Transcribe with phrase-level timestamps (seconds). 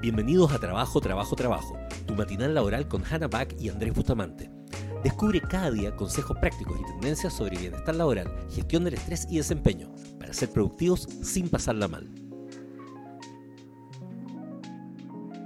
[0.00, 4.50] Bienvenidos a Trabajo, Trabajo, Trabajo, tu matinal laboral con Hannah Back y Andrés Bustamante.
[5.02, 9.92] Descubre cada día consejos prácticos y tendencias sobre bienestar laboral, gestión del estrés y desempeño,
[10.18, 12.08] para ser productivos sin pasarla mal.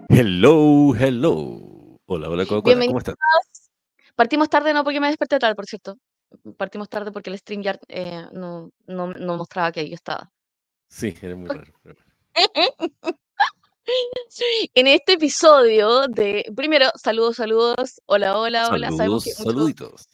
[0.09, 1.99] Hello, hello.
[2.07, 3.17] Hola, hola, Coca-Cola, ¿cómo estás?
[4.17, 5.99] Partimos tarde, no porque me desperté tarde, por cierto.
[6.57, 10.31] Partimos tarde porque el StreamYard eh, no, no, no mostraba que yo estaba.
[10.89, 11.73] Sí, eres muy raro.
[11.83, 11.97] pero.
[14.75, 16.45] En este episodio de.
[16.55, 18.01] Primero, saludos, saludos.
[18.07, 18.91] Hola, hola, hola.
[18.93, 20.09] Sabemos Saludos, que, muchos, saluditos.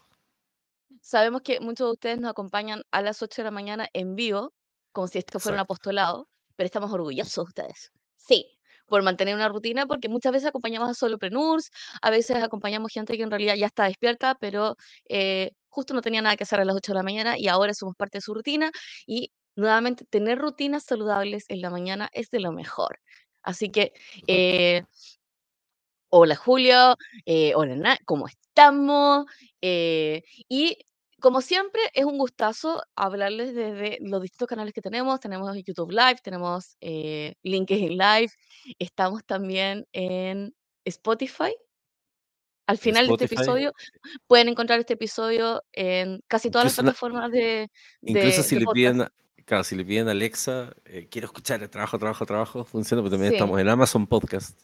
[1.00, 4.52] sabemos que muchos de ustedes nos acompañan a las 8 de la mañana en vivo,
[4.92, 5.72] como si esto fuera un Exacto.
[5.74, 7.90] apostolado, pero estamos orgullosos de ustedes.
[8.16, 11.70] Sí, por mantener una rutina, porque muchas veces acompañamos a solopreneurs,
[12.00, 14.76] a veces acompañamos gente que en realidad ya está despierta, pero
[15.08, 17.74] eh, justo no tenía nada que hacer a las 8 de la mañana y ahora
[17.74, 18.70] somos parte de su rutina.
[19.06, 23.00] Y nuevamente, tener rutinas saludables en la mañana es de lo mejor.
[23.44, 23.92] Así que,
[24.26, 24.82] eh,
[26.08, 29.26] hola Julio, eh, hola Na, ¿cómo estamos?
[29.60, 30.78] Eh, y
[31.20, 35.20] como siempre, es un gustazo hablarles desde los distintos canales que tenemos.
[35.20, 38.30] Tenemos YouTube Live, tenemos eh, LinkedIn Live,
[38.78, 41.54] estamos también en Spotify.
[42.66, 43.72] Al final de este episodio,
[44.26, 47.68] pueden encontrar este episodio en casi todas las incluso, plataformas de,
[48.00, 49.08] incluso de, si de le piden,
[49.44, 53.10] claro, si le piden a Alexa, eh, quiero escuchar el trabajo, trabajo, trabajo, funciona, pero
[53.12, 53.36] también Sí.
[53.36, 54.58] estamos en Amazon Podcast.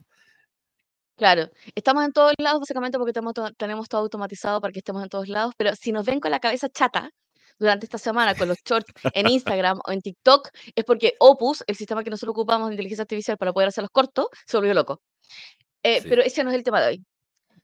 [1.17, 5.03] Claro, estamos en todos lados básicamente porque tenemos todo, tenemos todo automatizado para que estemos
[5.03, 7.11] en todos lados, pero si nos ven con la cabeza chata
[7.59, 11.77] durante esta semana con los shorts en Instagram o en TikTok, es porque Opus, el
[11.77, 15.03] sistema que nosotros ocupamos de inteligencia artificial para poder hacer los cortos, se volvió loco.
[15.83, 16.09] Eh, Sí.
[16.09, 17.05] pero ese no es el tema de hoy.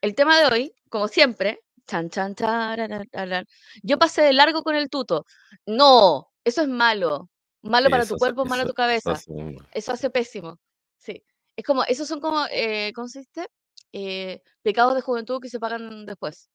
[0.02, 3.46] El tema de hoy, como siempre, chan, chan, tararararán,
[3.82, 5.24] yo pasé de largo con el tuto.
[5.64, 7.28] No, eso es malo.
[7.62, 9.12] Malo Sí, para tu hace- cuerpo, malo a eso- tu eso cabeza.
[9.12, 9.32] hace.
[9.72, 10.58] Eso hace pésimo.
[10.98, 11.22] Sí.
[11.56, 13.48] Es como, esos son como, eh, ¿cómo se dice?
[13.92, 16.48] Eh, pecados de juventud que se pagan después.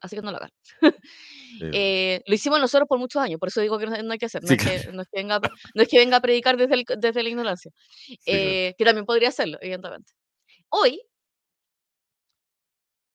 [0.00, 0.50] Así que no lo hagan.
[0.62, 0.80] Sí.
[1.80, 4.26] Eh, lo hicimos nosotros por muchos años, por eso digo que no, no hay que
[4.26, 4.42] hacer.
[4.42, 4.92] No, Sí, es que, claro.
[4.92, 5.40] no, es que venga,
[5.74, 8.40] no es que venga a predicar desde, el- desde la ignorancia, Sí, claro.
[8.40, 10.12] eh, que también podría hacerlo, evidentemente.
[10.68, 11.00] Hoy,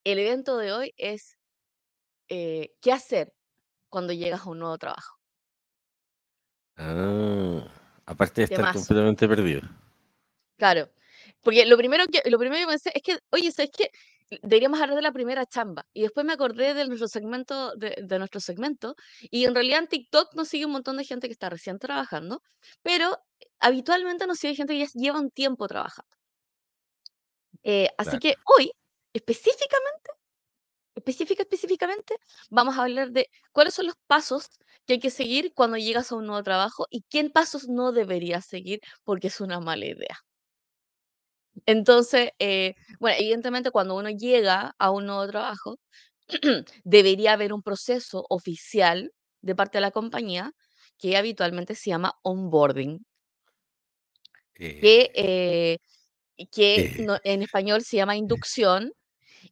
[0.03, 1.37] el evento de hoy es
[2.27, 3.31] qué hacer
[3.89, 5.17] cuando llegas a un nuevo trabajo.
[6.77, 7.67] Ah,
[8.05, 8.79] aparte de estar Temazo.
[8.79, 9.61] completamente perdido.
[10.57, 10.89] Claro.
[11.41, 13.89] Porque lo primero que, lo primero que pensé es que, oye, ¿sabes qué?
[14.43, 15.85] Deberíamos hablar de la primera chamba.
[15.93, 18.95] Y después me acordé de nuestro segmento, de, de nuestro segmento.
[19.21, 22.41] Y en realidad en TikTok nos sigue un montón de gente que está recién trabajando,
[22.81, 23.17] pero
[23.59, 26.09] habitualmente nos sigue gente que ya lleva un tiempo trabajando.
[27.63, 28.19] Eh, así Claro.
[28.21, 28.71] que hoy,
[29.13, 30.11] específicamente,
[30.95, 32.15] específica, específicamente,
[32.49, 34.47] vamos a hablar de cuáles son los pasos
[34.85, 38.45] que hay que seguir cuando llegas a un nuevo trabajo y qué pasos no deberías
[38.45, 40.17] seguir porque es una mala idea.
[41.65, 45.77] Entonces, eh, bueno, evidentemente cuando uno llega a un nuevo trabajo,
[46.83, 50.51] debería haber un proceso oficial de parte de la compañía
[50.97, 53.05] que habitualmente se llama onboarding,
[54.79, 55.77] que, Eh,
[56.37, 58.93] eh, que eh, no- en español se llama inducción.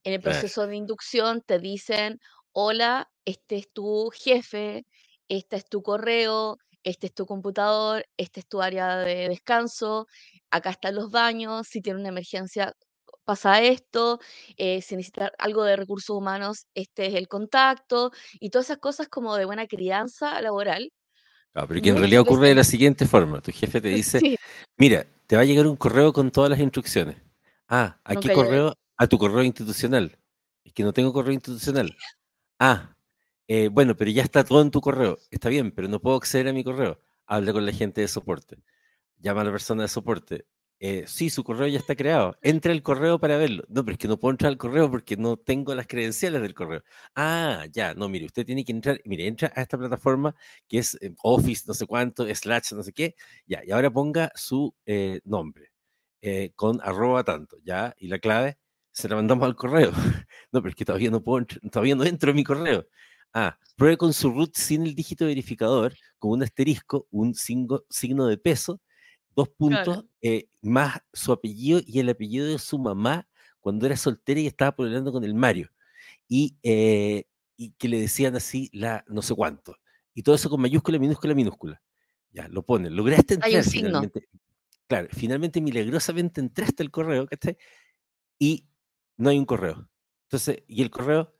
[0.03, 2.19] En el proceso de inducción te dicen,
[2.51, 4.85] hola, este es tu jefe,
[5.27, 10.07] este es tu correo, este es tu computador, este es tu área de descanso,
[10.49, 12.73] acá están los baños, si tiene una emergencia
[13.29, 14.19] pasa esto,
[14.57, 19.07] eh, si necesita algo de recursos humanos, este es el contacto, y todas esas cosas
[19.07, 20.91] como de buena crianza laboral.
[21.53, 23.39] Claro, pero que en realidad ocurre de la siguiente forma.
[23.39, 24.35] Tu jefe te dice, sí,
[24.77, 27.17] mira, te va a llegar un correo con todas las instrucciones.
[27.67, 28.45] Ah, ¿a qué nunca llega.
[28.47, 28.75] correo?
[29.01, 30.19] A tu correo institucional.
[30.65, 31.95] Es que no tengo correo institucional.
[32.59, 32.97] Ah,
[33.47, 35.17] eh, bueno, pero ya está todo en tu correo.
[35.31, 36.99] Está bien, pero no puedo acceder a mi correo.
[37.25, 38.57] Habla con la gente de soporte.
[39.19, 40.47] Llama a la persona de soporte.
[40.81, 42.37] Eh, sí, su correo ya está creado.
[42.41, 43.63] Entra al correo para verlo.
[43.69, 46.53] No, pero es que no puedo entrar al correo porque no tengo las credenciales del
[46.53, 46.83] correo.
[47.15, 48.99] Ah, ya, no, mire, usted tiene que entrar.
[49.05, 50.35] Mire, entra a esta plataforma
[50.67, 53.15] que es eh, Office, no sé cuánto, slash, no sé qué.
[53.47, 54.75] Ya, y ahora ponga su
[55.23, 55.71] nombre
[56.55, 58.57] con arroba tanto, ya, y la clave
[58.99, 59.91] se la mandamos al correo.
[60.51, 62.87] No, pero es que todavía no puedo, todavía no entro en mi correo.
[63.33, 68.25] Ah, pruebe con su root sin el dígito verificador, con un asterisco, un signo, signo
[68.25, 68.81] de peso,
[69.35, 69.85] dos Claro.
[69.85, 73.27] puntos, eh, más su apellido y el apellido de su mamá
[73.59, 75.69] cuando era soltera y estaba peleando con el Mario.
[76.27, 77.25] Y, eh,
[77.57, 79.75] y que le decían así la no sé cuánto.
[80.15, 81.79] Y todo eso con mayúscula, minúscula, minúscula.
[82.31, 82.95] Ya, lo ponen.
[82.95, 83.87] Lograste Hay un entrar signo.
[83.89, 84.27] finalmente.
[84.87, 87.55] Claro, finalmente milagrosamente entraste al correo, ¿cachai?
[88.39, 88.65] Y
[89.19, 89.87] no hay un correo.
[90.27, 91.33] Entonces, y el correo,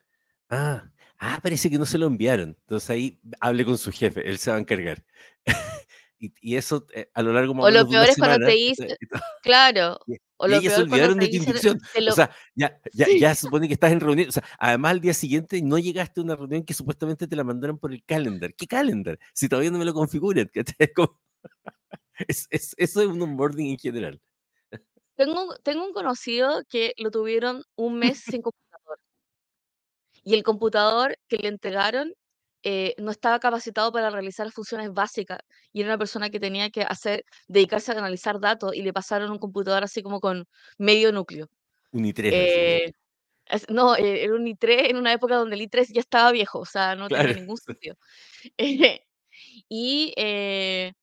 [0.49, 2.55] ah, ah, parece que no se lo enviaron.
[2.61, 5.03] Entonces ahí hable con su jefe, él se va a encargar.
[6.19, 8.97] y, y eso eh, a lo largo más O lo peor es cuando te dice,
[9.09, 11.81] todo- claro, y- O Y lo se peor cuando olvidaron te de tu inducción.
[12.09, 14.29] O sea, ya, ya, Sí, ya se supone que estás en reunión.
[14.29, 17.43] O sea, además al día siguiente no llegaste a una reunión que supuestamente te la
[17.43, 18.53] mandaron por el calendar.
[18.55, 19.19] ¿Qué calendar?
[19.33, 20.49] Si todavía no me lo configuran.
[20.79, 21.19] Es como-
[22.27, 24.21] es- es- eso es un onboarding en general.
[25.19, 28.99] Tengo, un- tengo un conocido que lo tuvieron un mes sin computador.
[30.23, 32.13] Y el computador que le entregaron
[32.63, 35.39] eh, no estaba capacitado para realizar funciones básicas.
[35.71, 39.31] Y era una persona que tenía que hacer, dedicarse a analizar datos y le pasaron
[39.31, 40.45] un computador así como con
[40.77, 41.47] medio núcleo.
[41.93, 42.59] Un i3 así.
[42.65, 42.91] Eh,
[43.69, 46.65] no, eh, era un i3 en una época donde el i3 ya estaba viejo, o
[46.65, 47.29] sea, no Claro.
[47.29, 47.95] tenía ningún sentido.
[48.57, 49.01] Eh,
[49.69, 50.93] y, eh,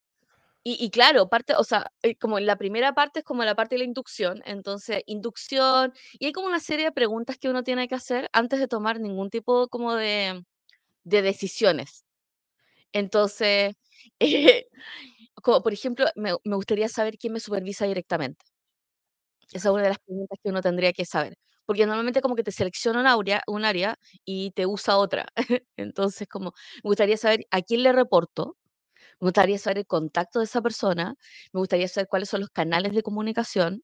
[0.66, 3.76] y, y claro, parte, o sea, eh, como la primera parte es como la parte
[3.76, 7.88] de la inducción, entonces inducción, y hay como una serie de preguntas que uno tiene
[7.88, 10.42] que hacer antes de tomar ningún tipo como de,
[11.04, 12.04] de decisiones.
[12.92, 13.74] Entonces,
[14.20, 14.66] eh,
[15.42, 18.44] como por ejemplo, me, me gustaría saber quién me supervisa directamente.
[19.52, 21.36] Esa es una de las preguntas que uno tendría que saber.
[21.66, 25.26] Porque normalmente como que te selecciona un área, un área y te usa otra.
[25.76, 26.52] Entonces, como
[26.84, 28.56] me gustaría saber a quién le reporto,
[29.20, 31.14] me gustaría saber el contacto de esa persona,
[31.52, 33.82] me gustaría saber cuáles son los canales de comunicación.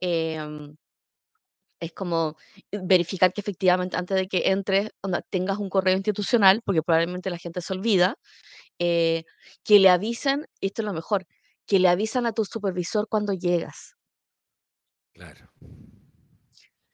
[0.00, 0.76] em,
[1.80, 2.36] es como
[2.70, 7.28] eh, verificar que efectivamente antes de que entres onda, tengas un correo institucional, porque probablemente
[7.30, 8.16] la gente se olvida,
[8.78, 9.24] eh,
[9.64, 11.26] que le avisen, y esto es lo mejor,
[11.66, 13.96] que le avisan a tu supervisor cuando llegas.
[15.12, 15.50] Claro.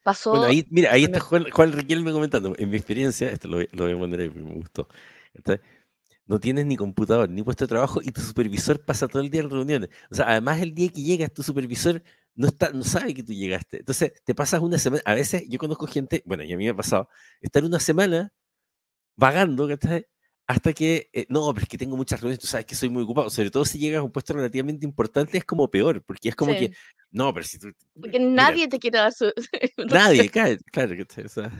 [0.03, 2.55] Pasó ahí, mira, ahí está Juan, Juan Riquelme comentando.
[2.57, 4.87] En mi experiencia, esto lo, voy- lo voy a poner ahí, porque me gustó.
[5.35, 5.61] ¿cachai?
[6.29, 9.41] No tienes ni computador, ni puesto de trabajo, y tu supervisor pasa todo el día
[9.41, 9.89] en reuniones.
[10.11, 12.03] O sea, además el día que llegas, tu supervisor
[12.35, 13.79] no, está, no sabe que tú llegaste.
[13.79, 15.01] Entonces, te pasas una semana.
[15.05, 17.09] A veces yo conozco gente, bueno, y a mí me ha pasado,
[17.41, 18.31] estar una semana
[19.15, 20.05] vagando, ¿cachai?
[20.45, 23.03] Hasta que, eh, no, pero es que tengo muchas reuniones, tú sabes que soy muy
[23.03, 26.35] ocupado, sobre todo si llegas a un puesto relativamente importante, es como peor, porque es
[26.35, 26.59] como Sí.
[26.59, 26.75] que,
[27.11, 29.31] no, pero si tú, Porque mira, nadie te quiere dar su...
[29.77, 31.25] Nadie, cae, claro, ¿cachai?
[31.25, 31.51] O sea,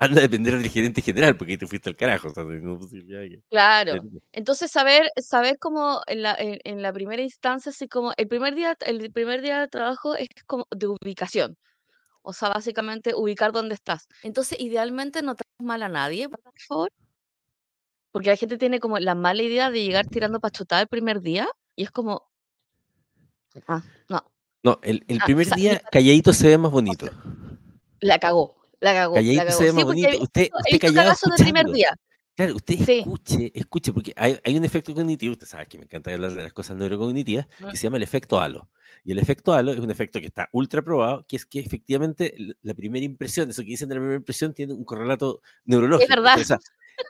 [0.14, 2.72] anda a depender del gerente general, porque ahí te fuiste al carajo, o sea, no
[2.72, 4.02] hay posibilidad que- Claro.
[4.32, 8.54] Entonces, saber, saber cómo en la, en, en la primera instancia, así como el primer
[8.54, 11.56] día, el primer día de trabajo es como de ubicación.
[12.22, 14.06] O sea, básicamente ubicar dónde estás.
[14.22, 16.90] Entonces, idealmente no trates mal a nadie, por favor.
[18.12, 21.48] Porque la gente tiene como la mala idea de llegar tirando pachotada el primer día
[21.76, 22.28] y es como.
[23.68, 24.24] Ah, no.
[24.62, 27.06] No, el, el Ah, primer día calladito se ve más bonito.
[28.00, 29.58] La cagó, la cagó, la Calladito cagó.
[29.58, 30.08] se ve más bonito.
[30.22, 31.94] Usted, usted callado primer día.
[32.36, 32.98] Claro, usted Sí.
[33.00, 36.42] escuche, escuche, porque hay, hay un efecto cognitivo, usted sabe que me encanta hablar de
[36.42, 37.68] las cosas neurocognitivas, Ah.
[37.70, 38.70] que se llama el efecto halo.
[39.04, 42.34] Y el efecto halo es un efecto que está ultra probado, que es que efectivamente
[42.62, 46.08] la primera impresión, eso que dicen de la primera impresión, tiene un correlato neurológico.
[46.08, 46.30] verdad.
[46.36, 46.42] ¿cachai?
[46.42, 46.58] O sea,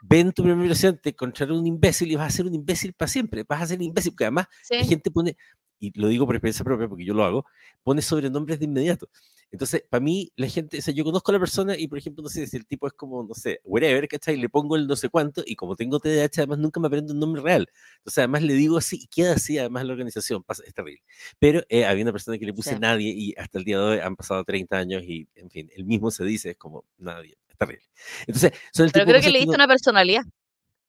[0.03, 3.09] ven tu primera impresión, te encontrarás un imbécil y vas a ser un imbécil para
[3.09, 3.45] siempre.
[3.49, 5.37] Vas a ser imbécil, porque además la gente pone,
[5.79, 7.45] y lo digo por experiencia propia, porque yo lo hago,
[7.85, 9.09] pone sobrenombres de inmediato.
[9.53, 12.23] Entonces, para mí, la gente, o sea, yo conozco a la persona y, por ejemplo,
[12.23, 14.37] no sé, si el tipo es como, no sé, whatever, ¿cachai?
[14.37, 17.19] Le pongo el no sé cuánto y como tengo TDAH, además nunca me aprendo un
[17.21, 17.69] nombre real.
[17.99, 21.03] Entonces, además le digo así y queda así, además la organización, pasa, es terrible.
[21.41, 22.77] Pero eh, había una persona que le puse Sí.
[22.81, 25.85] nadie y hasta el día de hoy han pasado 30 años y, en fin, el
[25.85, 27.85] mismo se dice, es como nadie, es terrible.
[28.29, 30.23] Entonces, son el Pero tipo creo que le diste una personalidad.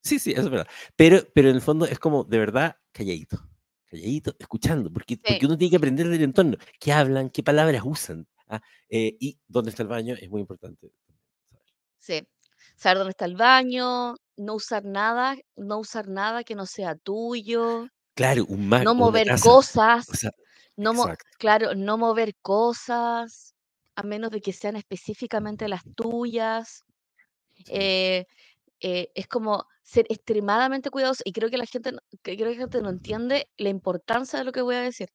[0.03, 0.67] Sí, sí, eso es verdad.
[0.95, 3.39] Pero, pero en el fondo es como, de verdad, calladito.
[3.87, 5.21] Calladito, escuchando, porque, Sí.
[5.27, 6.57] porque uno tiene que aprender del entorno.
[6.79, 7.29] ¿Qué hablan?
[7.29, 8.27] ¿Qué palabras usan?
[8.51, 8.61] ¿Ah?
[8.89, 10.91] Eh, y dónde está el baño es muy importante.
[11.99, 12.21] Sí.
[12.75, 17.87] Saber dónde está el baño, no usar nada, no usar nada que no sea tuyo,
[18.13, 20.31] Claro, un no mover cosas, O sea,
[20.75, 21.25] no mo- exacto.
[21.39, 23.55] claro, no mover cosas,
[23.95, 26.83] a menos de que sean específicamente las tuyas.
[27.55, 27.63] sí.
[27.69, 28.25] Eh,
[28.81, 31.91] eh, es como ser extremadamente cuidadoso y creo que la gente,
[32.21, 35.09] creo que la gente no entiende la importancia de lo que voy a decir.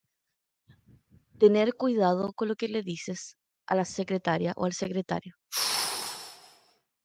[1.38, 5.34] Tener cuidado con lo que le dices a la secretaria o al secretario.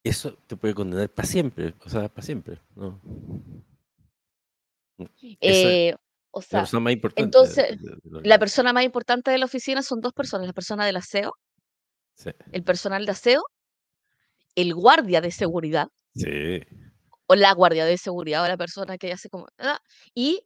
[0.04, 1.74] Eso te puede condenar para siempre.
[1.84, 2.60] O sea, para siempre.
[2.74, 3.00] ¿no?
[4.98, 5.96] Es Eh,
[6.30, 7.22] o la sea, persona más importante.
[7.22, 10.46] entonces, de- de- de la la persona más importante de la oficina son dos personas,
[10.46, 11.34] la persona del aseo,
[12.16, 12.30] Sí.
[12.52, 13.42] el personal de aseo,
[14.54, 16.60] el guardia de seguridad sí.
[17.26, 19.78] o la guardia de seguridad o la persona que hace como ah,
[20.14, 20.42] y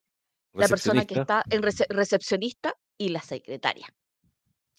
[0.55, 3.87] la persona que está en rece- recepcionista y la secretaria.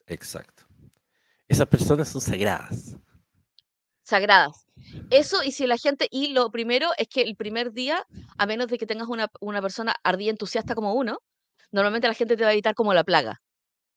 [0.08, 0.64] Exacto.
[1.48, 2.96] Esas personas son sagradas.
[4.04, 4.66] Sagradas.
[5.10, 8.06] Eso y si la gente, y lo primero es que el primer día,
[8.38, 11.20] a menos de que tengas una, una persona ardía entusiasta como uno,
[11.72, 13.42] normalmente la gente te va a evitar como la plaga,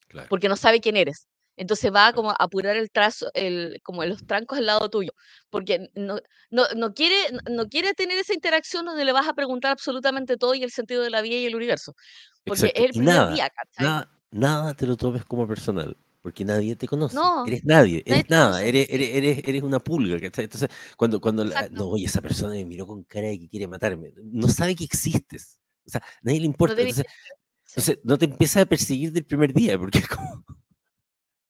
[0.08, 0.28] Claro.
[0.28, 1.28] porque no sabe quién eres.
[1.56, 2.16] Entonces va Claro.
[2.16, 5.12] como a apurar el trazo, el, como los trancos al lado tuyo,
[5.50, 6.18] porque no,
[6.50, 7.16] no, no quiere,
[7.48, 11.02] no quiere tener esa interacción donde le vas a preguntar absolutamente todo y el sentido
[11.02, 11.94] de la vida y el universo,
[12.44, 12.80] porque Exacto.
[12.80, 13.86] es el primer nada, día, ¿cachai?
[13.86, 15.96] nada, nada te lo tomes como personal.
[16.22, 17.16] porque nadie te conoce.
[17.46, 20.16] eres nadie, eres nada, eres, eres, eres, una pulga.
[20.20, 24.12] Entonces, cuando, cuando no, oye, esa persona me miró con cara de que quiere matarme,
[24.16, 25.60] no sabe que existes.
[25.86, 26.80] O sea, nadie le importa.
[26.80, 30.44] entonces, no te empiezas a perseguir del primer día, porque es como.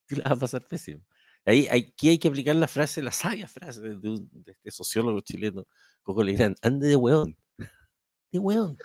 [0.07, 1.03] Tú la vas a pasar pésimo.
[1.45, 5.67] Ahí, aquí hay que aplicar la frase, la sabia frase de, este sociólogo chileno,
[6.03, 7.37] Coco Legrand, ande de weón.
[8.31, 8.77] De weón.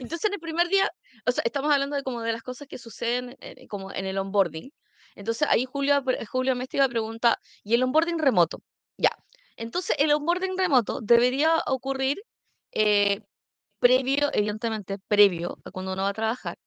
[0.00, 0.90] Entonces, en el primer día,
[1.26, 4.18] o sea, estamos hablando de como de las cosas que suceden eh, como en el
[4.18, 4.70] onboarding.
[5.14, 8.62] Entonces, ahí Julio, Julio Mestiga pregunta, ¿y el onboarding remoto?
[8.96, 9.10] Ya.
[9.56, 12.18] Entonces, el onboarding remoto debería ocurrir
[12.72, 13.20] eh,
[13.80, 16.58] previo, evidentemente, previo a cuando uno va a trabajar.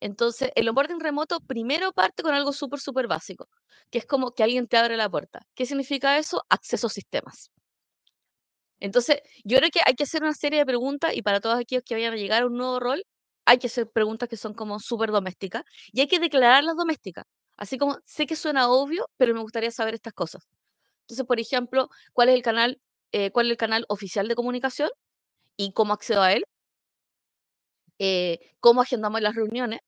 [0.00, 3.48] Entonces, el onboarding remoto primero parte con algo súper, súper básico,
[3.90, 5.40] que es como que alguien te abre la puerta.
[5.54, 6.44] ¿Qué significa eso?
[6.50, 7.50] Acceso a sistemas.
[8.80, 11.84] Entonces, yo creo que hay que hacer una serie de preguntas y para todos aquellos
[11.84, 13.02] que vayan a llegar a un nuevo rol,
[13.46, 17.24] hay que hacer preguntas que son como súper domésticas y hay que declararlas domésticas.
[17.56, 20.46] Así como, sé que suena obvio, pero me gustaría saber estas cosas.
[21.02, 22.80] Entonces, por ejemplo, ¿cuál es el canal,
[23.12, 24.90] eh, cuál es el canal oficial de comunicación
[25.56, 26.44] y cómo accedo a él?
[28.00, 29.80] Eh, ¿Cómo agendamos las reuniones?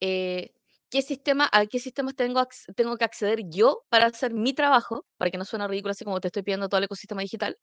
[0.00, 0.52] Eh,
[0.90, 5.06] ¿qué sistema, ¿A qué sistemas tengo, tengo que acceder yo para hacer mi trabajo?
[5.16, 7.56] Para que no suene ridículo así como te estoy pidiendo todo el ecosistema digital.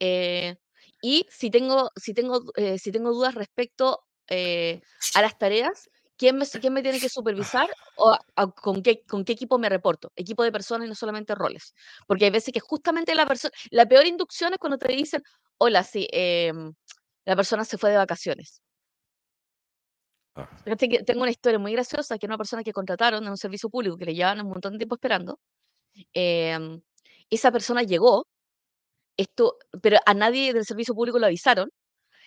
[0.00, 0.56] Eh,
[1.02, 4.80] y si tengo, si tengo, eh, si tengo dudas respecto eh,
[5.14, 8.16] a las tareas, ¿quién me, quién me tiene que supervisar o
[8.54, 10.12] con, qué, con qué equipo me reporto?
[10.16, 11.74] Equipo de personas y no solamente roles.
[12.06, 15.22] Porque hay veces que justamente la persona, la peor inducción es cuando te dicen,
[15.58, 16.72] hola, sí, em,
[17.24, 18.62] la persona se fue de vacaciones.
[20.36, 20.48] Ah.
[21.06, 24.04] Tengo una historia muy graciosa, que una persona que contrataron en un servicio público que
[24.04, 25.38] le llevaban un montón de tiempo esperando,
[26.14, 26.82] em,
[27.30, 28.26] esa persona llegó,
[29.16, 31.70] esto, pero a nadie del servicio público lo avisaron,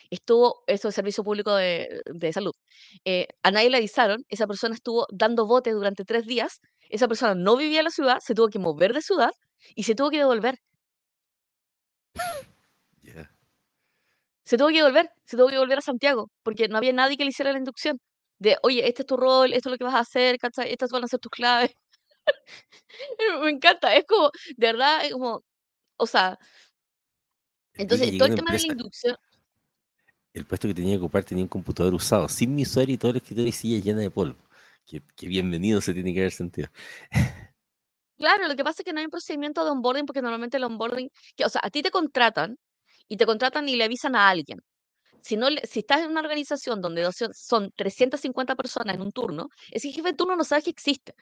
[0.09, 2.01] estuvo, eso es servicio público de,
[2.33, 2.53] salud,
[3.05, 7.35] eh, a nadie le avisaron, esa persona estuvo dando bote durante tres días, esa persona
[7.35, 9.31] no vivía en la ciudad, se tuvo que mover de ciudad
[9.75, 10.59] y se tuvo que devolver.
[14.45, 17.23] Se tuvo que devolver, se tuvo que volver a Santiago, porque no había nadie que
[17.23, 17.99] le hiciera la inducción
[18.39, 21.03] de, oye, este es tu rol, esto es lo que vas a hacer, estas van
[21.03, 21.71] a ser tus claves.
[23.41, 25.43] Me encanta, es como, de verdad, como,
[25.97, 26.37] o sea,
[27.77, 29.17] entonces, todo el tema de la inducción.
[30.33, 33.11] El puesto que tenía que ocupar tenía un computador usado, sin mi usuario y todo
[33.11, 34.37] el escritorio y silla llena de polvo.
[34.85, 36.69] Qué, bienvenido se tiene que haber sentido.
[38.17, 40.63] Claro, lo que pasa es que no hay un procedimiento de onboarding porque normalmente el
[40.63, 42.57] onboarding, que, o sea, a ti te contratan
[43.07, 44.59] y te contratan y le avisan a alguien.
[45.21, 49.91] Si, no, si estás en una organización donde son 350 personas en un turno, ese
[49.91, 51.13] jefe de turno no sabe que existe.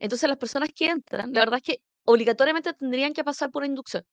[0.00, 4.04] Entonces las personas que entran, la verdad es que obligatoriamente tendrían que pasar por inducción.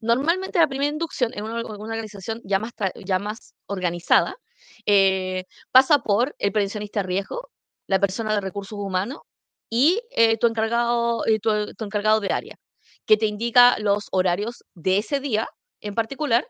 [0.00, 2.72] Normalmente la primera inducción en una, organización ya más,
[3.04, 4.36] ya más organizada
[4.86, 7.50] eh, pasa por el prevencionista riesgo,
[7.86, 9.20] la persona de recursos humanos
[9.70, 11.50] y eh, tu, encargado, eh, tu,
[11.84, 12.56] encargado de área,
[13.06, 15.48] que te indica los horarios de ese día
[15.80, 16.46] en particular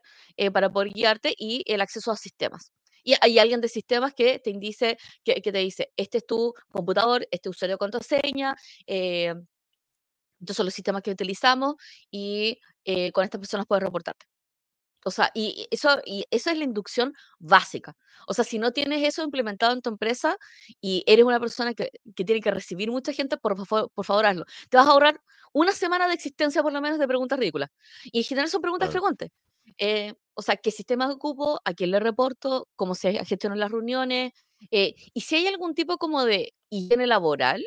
[0.54, 2.72] para poder guiarte y el acceso a sistemas.
[3.04, 7.26] Y hay alguien de sistemas que te, indice, que, te dice, este es tu computador,
[7.30, 8.54] este usuario de contraseña,
[8.86, 11.74] estos son los sistemas que utilizamos
[12.10, 14.24] y eh, con estas personas puedes reportarte.
[15.04, 17.94] O sea, y eso, y eso es la inducción básica.
[18.26, 20.38] O sea, si no tienes eso implementado en tu empresa
[20.80, 24.44] y eres una persona que, tiene que recibir mucha gente, por favor, por favor hazlo.
[24.70, 25.20] Te vas a ahorrar
[25.52, 27.68] una semana de existencia por lo menos de preguntas ridículas.
[28.04, 29.30] Y en general son preguntas frecuentes.
[29.76, 31.60] Eh, o sea, ¿qué sistemas ocupo?
[31.64, 32.68] ¿A quién le reporto?
[32.74, 34.32] ¿Cómo se gestionan las reuniones?
[34.70, 37.66] Eh, y si hay algún tipo como de higiene laboral,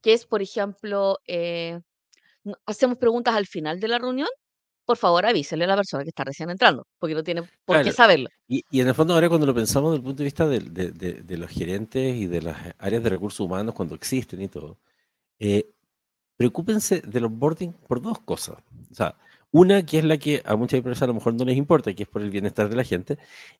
[0.00, 1.80] que es, por ejemplo, eh,
[2.66, 4.28] hacemos preguntas al final de la reunión,
[4.84, 7.92] por favor avísele a la persona que está recién entrando, porque no tiene por qué
[7.92, 8.28] saberlo.
[8.46, 11.50] Y, en el fondo ahora cuando lo pensamos desde el punto de vista de, los
[11.50, 14.78] gerentes y de las áreas de recursos humanos cuando existen y todo,
[15.38, 15.70] eh,
[16.36, 18.56] preocúpense del onboarding por dos cosas.
[18.90, 19.16] O sea,
[19.54, 22.02] una que es la que a muchas empresas a lo mejor no les importa, que
[22.02, 23.18] es por el bienestar de la gente,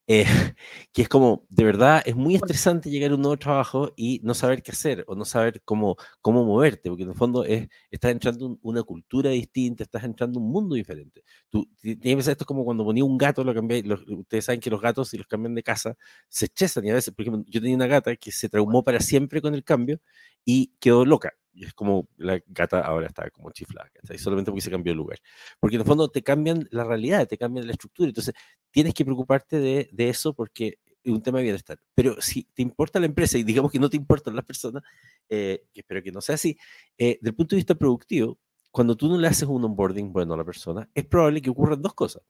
[0.08, 0.24] eh,
[0.92, 4.34] que es como, de verdad, es muy estresante llegar a un nuevo trabajo y no
[4.34, 8.10] saber qué hacer o no saber cómo, cómo moverte, porque en el fondo es, estás
[8.10, 11.22] entrando en una cultura distinta, estás entrando en un mundo diferente.
[11.48, 14.60] Tú tienes que pensar esto es como cuando ponía un gato, lo cambié, ustedes saben
[14.60, 15.96] que los gatos si los cambian de casa
[16.28, 18.98] se estresan y a veces, por ejemplo, yo tenía una gata que se traumó para
[18.98, 20.00] siempre con el cambio
[20.44, 24.70] y quedó loca y es como la gata ahora está como chiflada, solamente porque se
[24.70, 25.18] cambió de lugar.
[25.60, 28.08] Porque en el fondo te cambian la realidad, te cambian la estructura.
[28.08, 28.34] Entonces
[28.70, 31.78] tienes que preocuparte de, de eso porque es un tema de bienestar.
[31.94, 34.82] Pero si te importa la empresa y digamos que no te importan las personas,
[35.28, 36.56] eh, que espero que no sea así,
[36.98, 38.38] eh, del punto de vista productivo,
[38.70, 41.80] cuando tú no le haces un onboarding bueno a la persona, es probable que ocurran
[41.80, 42.22] dos cosas.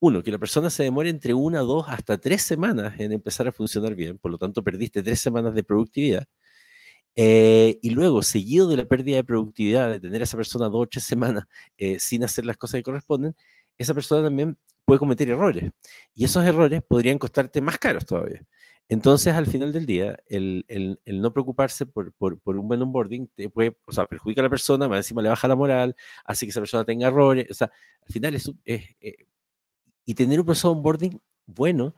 [0.00, 3.52] Uno, que la persona se demore entre una, dos, hasta tres semanas en empezar a
[3.52, 6.26] funcionar bien, por lo tanto perdiste tres semanas de productividad.
[7.16, 10.82] Eh, y luego, seguido de la pérdida de productividad, de tener a esa persona dos
[10.82, 11.44] o tres semanas
[11.76, 13.34] eh, sin hacer las cosas que corresponden,
[13.78, 15.70] esa persona también puede cometer errores.
[16.14, 18.42] Y esos errores podrían costarte más caros todavía.
[18.88, 22.82] Entonces, al final del día, el, el, el no preocuparse por, por, por, un buen
[22.82, 25.96] onboarding te puede, o sea, perjudica a la persona, más encima le baja la moral,
[26.24, 27.46] hace que esa persona tenga errores.
[27.50, 27.70] O sea,
[28.06, 29.16] al final es, es eh,
[30.04, 31.94] y tener un proceso de onboarding bueno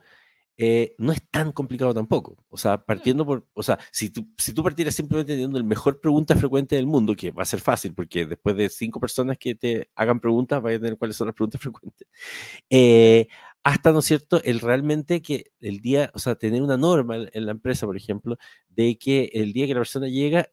[0.57, 2.37] eh, no es tan complicado tampoco.
[2.49, 5.99] O sea, partiendo por, o sea, si tú, si tú partieras simplemente teniendo el mejor
[5.99, 9.55] pregunta frecuente del mundo, que va a ser fácil, porque después de cinco personas que
[9.55, 12.07] te hagan preguntas, vas a tener cuáles son las preguntas frecuentes.
[12.69, 13.27] Eh,
[13.63, 17.45] hasta, ¿no es cierto?, el realmente que el día, o sea, tener una norma en
[17.45, 18.37] la empresa, por ejemplo,
[18.69, 20.49] de que el día que la persona llega,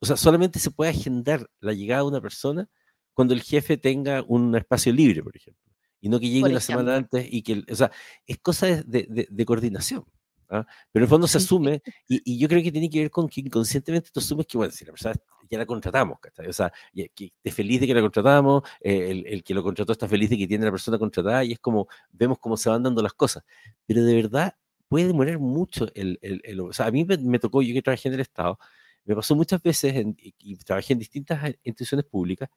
[0.00, 2.68] o sea, solamente se puede agendar la llegada de una persona
[3.14, 5.61] cuando el jefe tenga un espacio libre, por ejemplo
[6.02, 7.90] y no que llegue una semana antes y que, o sea,
[8.26, 10.04] es cosa de, de, de coordinación.
[10.50, 10.66] ¿ah?
[10.90, 13.28] Pero en el fondo se asume, y, y, yo creo que tiene que ver con
[13.28, 15.14] que inconscientemente tú asumes que, bueno, si la persona
[15.48, 16.18] ya la contratamos,
[16.48, 16.72] o sea,
[17.14, 20.28] que esté feliz de que la contratamos, eh, el, el, que lo contrató está feliz
[20.28, 23.12] de que tiene la persona contratada, y es como, vemos cómo se van dando las
[23.12, 23.44] cosas.
[23.86, 24.56] Pero de verdad
[24.88, 27.80] puede demorar mucho el, el, el o sea, a mí me, me, tocó, yo que
[27.80, 28.58] trabajé en el Estado,
[29.04, 32.50] me pasó muchas veces, en, y, y trabajé en distintas instituciones públicas,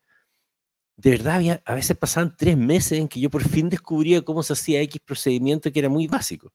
[0.98, 4.44] de verdad había, a veces pasaban tres meses en que yo por fin descubría cómo
[4.44, 6.54] se hacía X procedimiento que era muy básico.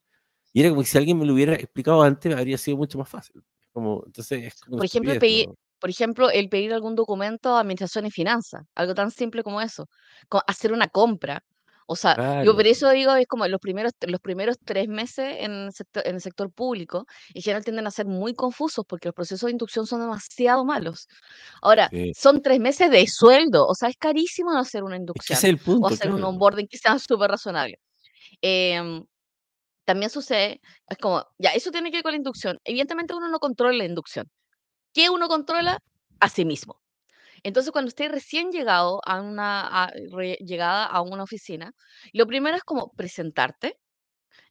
[0.53, 3.09] Y era como que si alguien me lo hubiera explicado antes, habría sido mucho más
[3.09, 3.43] fácil.
[3.73, 8.07] Como, entonces, es como por, ejemplo, pedir, por ejemplo, el pedir algún documento a Administración
[8.07, 9.89] y Finanzas, algo tan simple como eso.
[10.47, 11.45] Hacer una compra.
[11.93, 12.45] O sea, claro.
[12.45, 16.07] yo por eso digo, es como los primeros, los primeros tres meses en el, sector,
[16.07, 17.05] en el sector público,
[17.35, 21.09] en general tienden a ser muy confusos porque los procesos de inducción son demasiado malos.
[21.61, 22.13] Ahora, sí.
[22.15, 25.51] son tres meses de sueldo, o sea, es carísimo no hacer una inducción es, es
[25.51, 26.19] el punto, o hacer claro.
[26.19, 27.81] un onboarding que sea súper razonable.
[28.41, 29.03] Eh,
[29.85, 32.61] también sucede, es como, ya, eso tiene que ver con la inducción.
[32.63, 34.31] Evidentemente uno no controla la inducción.
[34.95, 35.81] ¿Qué uno controla?
[36.21, 36.81] A sí mismo.
[37.45, 39.91] Entonces, cuando esté recién llegado a una
[40.41, 41.73] llegada a una oficina,
[42.13, 43.77] lo primero es como presentarte,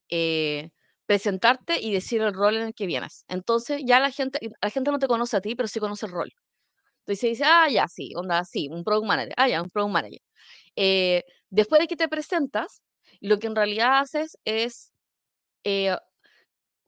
[0.09, 0.69] eh,
[1.05, 3.25] presentarte y decir el rol en el que vienes.
[3.27, 6.11] Entonces, ya la gente, la gente no te conoce a ti, pero sí conoce el
[6.13, 6.31] rol.
[7.05, 10.19] Entonces dice, ah, ya, sí, onda, sí, un product manager, ah, ya, un product manager.
[10.77, 12.81] Eh, después de que te presentas,
[13.21, 14.93] lo que en realidad haces es,
[15.65, 15.97] eh,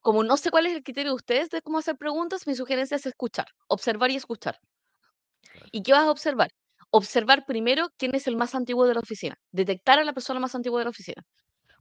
[0.02, 2.98] como no sé cuál es el criterio de ustedes de cómo hacer preguntas, mi sugerencia
[2.98, 4.58] es escuchar, observar y escuchar.
[5.72, 6.50] ¿Y qué vas a observar?
[6.90, 10.56] Observar primero quién es el más antiguo de la oficina, detectar a la persona más
[10.56, 11.24] antigua de la oficina.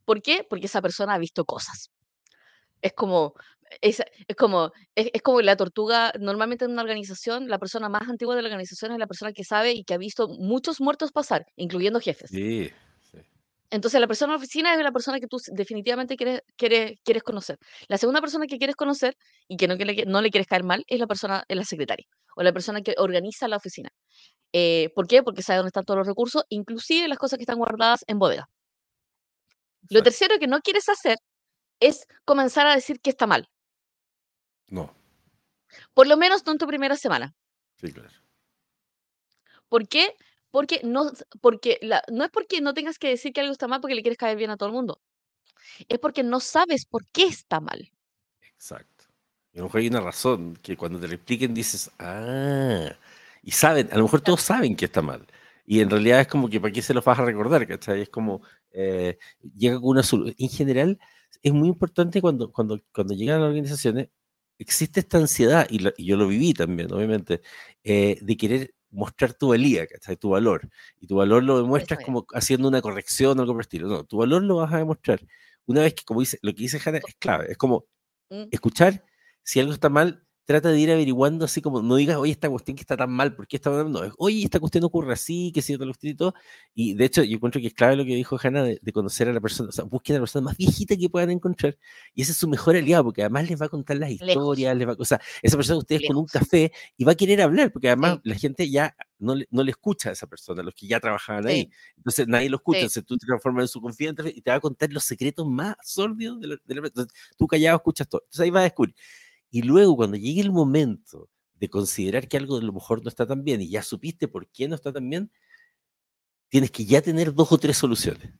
[0.04, 0.46] ¿Por qué?
[0.48, 1.90] Porque esa persona ha visto cosas.
[2.83, 3.35] Es como,
[3.80, 8.09] es, es como, es, es, como la tortuga, normalmente en una organización, la persona más
[8.09, 11.12] antigua de la organización es la persona que sabe y que ha visto muchos muertos
[11.12, 12.30] pasar, incluyendo jefes.
[12.30, 12.72] Sí, sí.
[13.70, 17.59] Entonces, la persona la oficina es la persona que tú definitivamente quieres, quieres, quieres conocer.
[17.88, 20.64] La segunda persona que quieres conocer y que no, que le, no le quieres caer
[20.64, 22.06] mal es la persona, es la secretaria
[22.37, 23.90] o la persona que organiza la oficina.
[24.52, 25.22] Eh, ¿Por qué?
[25.22, 28.48] Porque sabe dónde están todos los recursos, inclusive las cosas que están guardadas en bodega.
[29.88, 31.16] Lo tercero que no quieres hacer
[31.80, 33.48] es comenzar a decir que está mal.
[34.68, 34.94] No.
[35.94, 37.35] Por lo menos no en tu primera semana.
[37.76, 38.11] Sí, claro.
[39.68, 40.14] ¿Por qué?
[40.50, 43.80] Porque no, porque la, no es porque no tengas que decir que algo está mal
[43.80, 45.00] porque le quieres caer bien a todo el mundo.
[45.88, 47.90] Es porque no sabes por qué está mal.
[48.42, 49.04] Exacto.
[49.52, 52.90] Y a lo mejor hay una razón que cuando te lo expliquen dices, ah,
[53.42, 55.26] y saben, a lo mejor todos saben que está mal.
[55.66, 58.02] Y en realidad es como que para qué se los vas a recordar, ¿cachai?
[58.02, 59.18] Es como, eh,
[59.56, 60.34] llega con una solución.
[60.38, 60.98] En general,
[61.42, 64.08] es muy importante cuando, cuando, cuando llegan a las organizaciones,
[64.58, 67.40] existe esta ansiedad, y, la, y yo lo viví también, obviamente,
[67.84, 70.16] eh, de querer mostrar tu valía, ¿cachai?
[70.16, 70.68] Tu valor.
[71.00, 73.88] Y tu valor lo demuestras como haciendo una corrección o algo por el estilo.
[73.88, 75.20] No, tu valor lo vas a demostrar.
[75.66, 77.87] Una vez que, como dice, lo que dice Hannah es clave, es como
[78.31, 78.44] mm.
[78.50, 79.05] escuchar
[79.42, 82.76] si algo está mal, trata de ir averiguando así como, no digas, oye, esta cuestión
[82.76, 83.88] que está tan mal, ¿por qué está mal?
[83.88, 86.34] No, oye, esta cuestión ocurre así, que si otra cuestión y todo.
[86.74, 89.28] Y de hecho, yo encuentro que es clave lo que dijo Hanna de, de, conocer
[89.28, 91.78] a la persona, o sea, busquen a la persona más viejita que puedan encontrar.
[92.16, 94.88] Y ese es su mejor aliado, porque además les va a contar las historias, les
[94.88, 96.14] va, o sea, esa persona ustedes Lejos.
[96.14, 98.28] con un café y va a querer hablar, porque además sí.
[98.28, 101.44] la gente ya no le, no le escucha a esa persona, los que ya trabajaban
[101.44, 101.50] sí.
[101.50, 101.70] ahí.
[101.96, 102.84] Entonces nadie lo escucha, sí.
[102.86, 105.76] entonces tú te transformas en su confidente y te va a contar los secretos más
[105.84, 108.22] sórdidos de la, de la entonces, tú callado escuchas todo.
[108.24, 108.96] Entonces ahí vas a descubrir.
[109.50, 113.26] Y luego, cuando llegue el momento de considerar que algo a lo mejor no está
[113.26, 115.30] tan bien y ya supiste por qué no está tan bien,
[116.48, 118.32] tienes que ya tener dos o tres soluciones.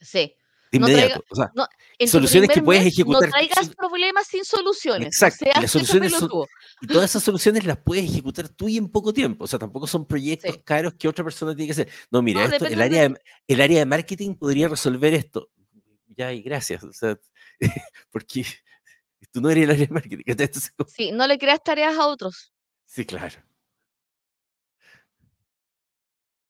[0.00, 0.34] Sí.
[0.72, 1.16] De inmediato.
[1.16, 3.22] No traiga, o sea, no, soluciones que puedes ejecutar.
[3.22, 5.06] No traigas problemas sin soluciones.
[5.06, 5.44] Exacto.
[5.44, 6.30] y, las soluciones son,
[6.80, 9.44] y todas esas soluciones las puedes ejecutar tú y en poco tiempo.
[9.44, 10.62] O sea, tampoco son proyectos sí.
[10.64, 11.88] caros que otra persona tiene que hacer.
[12.10, 15.50] No, mira, esto, el, área de, el área de marketing podría resolver esto.
[16.16, 16.84] Ya, y gracias.
[16.84, 17.18] O sea,
[18.10, 18.44] porque
[19.32, 20.24] tú no eres el área de marketing.
[20.26, 22.52] Entonces, sí, no le creas tareas a otros.
[22.84, 23.36] Sí, claro.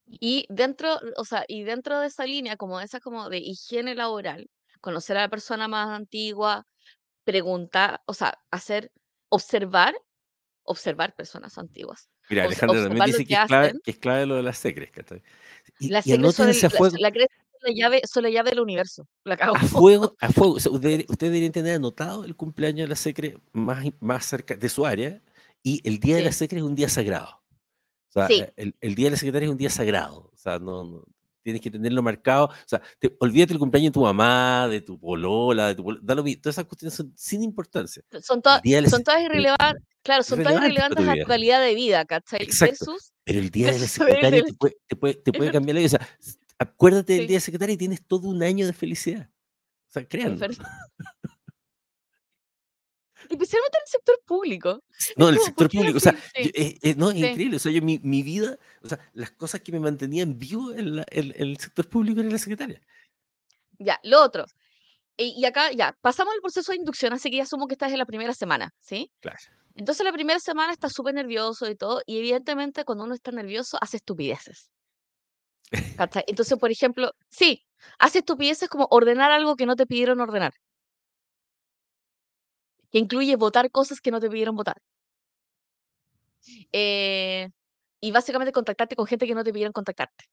[0.07, 4.51] Y dentro, o sea, y dentro de esa línea, como esa como de higiene laboral,
[4.81, 6.67] conocer a la persona más antigua,
[7.25, 8.91] preguntar, o sea, hacer,
[9.29, 9.95] observar,
[10.65, 12.11] observar personas antiguas.
[12.29, 13.81] Mira, Alejandra también dice que que es clave, hacen.
[13.85, 14.91] que es clave lo de las secres.
[15.79, 17.27] Y, Las y anótense a fuego, la, la
[17.63, 19.07] la llave, la llave del universo.
[19.25, 19.57] La cago.
[19.57, 20.55] a fuego, a fuego.
[20.55, 24.55] O sea, ustedes, ustedes deberían tener anotado el cumpleaños de la secre más, más cerca
[24.57, 25.21] de su área
[25.63, 27.43] y el día de la secre es un día sagrado.
[28.09, 30.31] O sea, sí, el, el día de la secretaria es un día sagrado.
[30.33, 31.05] O sea, no, no-
[31.43, 32.47] tienes que tenerlo marcado.
[32.47, 35.99] O sea, te- olvídate el cumpleaños de tu mamá, de tu polola, de tu polo-
[36.03, 36.43] da lo mismo.
[36.43, 38.03] Todas esas cuestiones son sin importancia.
[38.21, 42.05] son, la son todas el- irrelevantes, claro, son todas irrelevantes a tu calidad de vida,
[42.05, 42.43] ¿cachai?
[42.43, 42.85] Exacto.
[42.93, 45.87] Versus, Pero el día de la secretaria te puede, te puede, te cambiar la vida.
[45.87, 46.09] O sea,
[46.61, 49.29] acuérdate del día de secretaria y tienes todo un año de felicidad.
[49.89, 50.47] O sea, créanlo.
[53.29, 54.83] Especialmente en el sector público.
[55.17, 57.25] No, en el sector ¿por qué público, o sea, yo- eh, eh, no, es sí.
[57.27, 57.57] increíble.
[57.57, 60.97] O sea, yo, mi, mi vida, o sea, las cosas que me mantenían vivo en,
[60.97, 62.81] la- en- en el sector público era la secretaria.
[63.79, 64.47] Ya, lo otro.
[65.17, 67.93] Y, y acá ya, pasamos el proceso de inducción, así que ya asumo que estás
[67.93, 69.13] en la primera semana, ¿sí?
[69.21, 69.39] Claro.
[69.75, 73.79] Entonces la primera semana estás súper nervioso y todo, y evidentemente cuando uno está nervioso
[73.81, 74.71] hace estupideces.
[75.97, 76.25] ¿Cachai?
[76.27, 77.67] Entonces, por ejemplo, sí,
[77.99, 80.55] hace estupideces como ordenar algo que no te pidieron ordenar,
[82.91, 84.77] que incluye votar cosas que no te pidieron votar.
[86.73, 87.49] Eh,
[88.01, 90.25] y básicamente contactarte con gente que no te pidieron contactarte.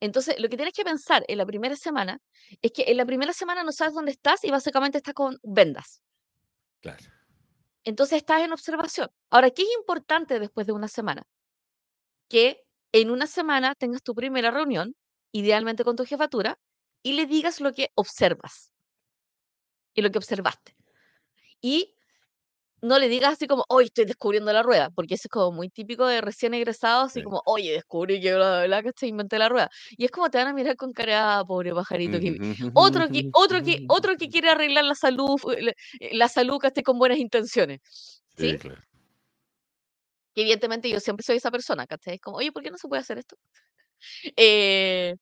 [0.00, 2.20] Entonces, lo que tienes que pensar en la primera semana
[2.62, 6.02] es que en la primera semana no sabes dónde estás y básicamente estás con vendas.
[6.80, 7.04] Claro.
[7.84, 9.10] Entonces estás en observación.
[9.30, 11.22] Ahora, ¿qué es importante después de una semana?
[12.28, 14.94] Que en una semana tengas tu primera reunión,
[15.32, 16.58] idealmente con tu jefatura,
[17.02, 18.72] y le digas lo que observas
[19.94, 20.74] y lo que observaste.
[21.62, 21.94] Y
[22.82, 25.70] no le digas así como, hoy estoy descubriendo la rueda, porque eso es como muy
[25.70, 27.24] típico de recién egresados, así Sí.
[27.24, 29.70] como, oye, descubrí que bla, bla, bla, que te inventé la rueda.
[29.90, 32.36] Y es como te van a mirar con cara, "Ah, pobre pajarito, que
[32.74, 36.58] otro que, otro que, otro que quiere arreglar la salud, eh, la, eh, la salud
[36.60, 37.80] que esté con buenas intenciones.
[38.36, 38.58] Sí, ¿Sí?
[38.58, 38.82] claro.
[40.40, 42.14] Evidentemente yo siempre soy esa persona, ¿cachai?
[42.16, 43.36] Es como, oye, ¿por qué no se puede hacer esto?
[44.36, 45.16] Eh,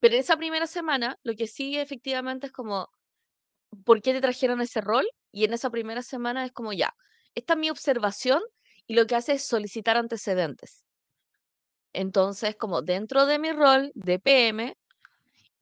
[0.00, 2.88] pero en esa primera semana, lo que sigue efectivamente es como,
[3.84, 5.06] ¿por qué te trajeron ese rol?
[5.32, 6.94] Y en esa primera semana es como, ya,
[7.34, 8.42] esta es mi observación
[8.86, 10.84] y lo que hace es solicitar antecedentes.
[11.92, 14.76] Entonces, como dentro de mi rol de PM,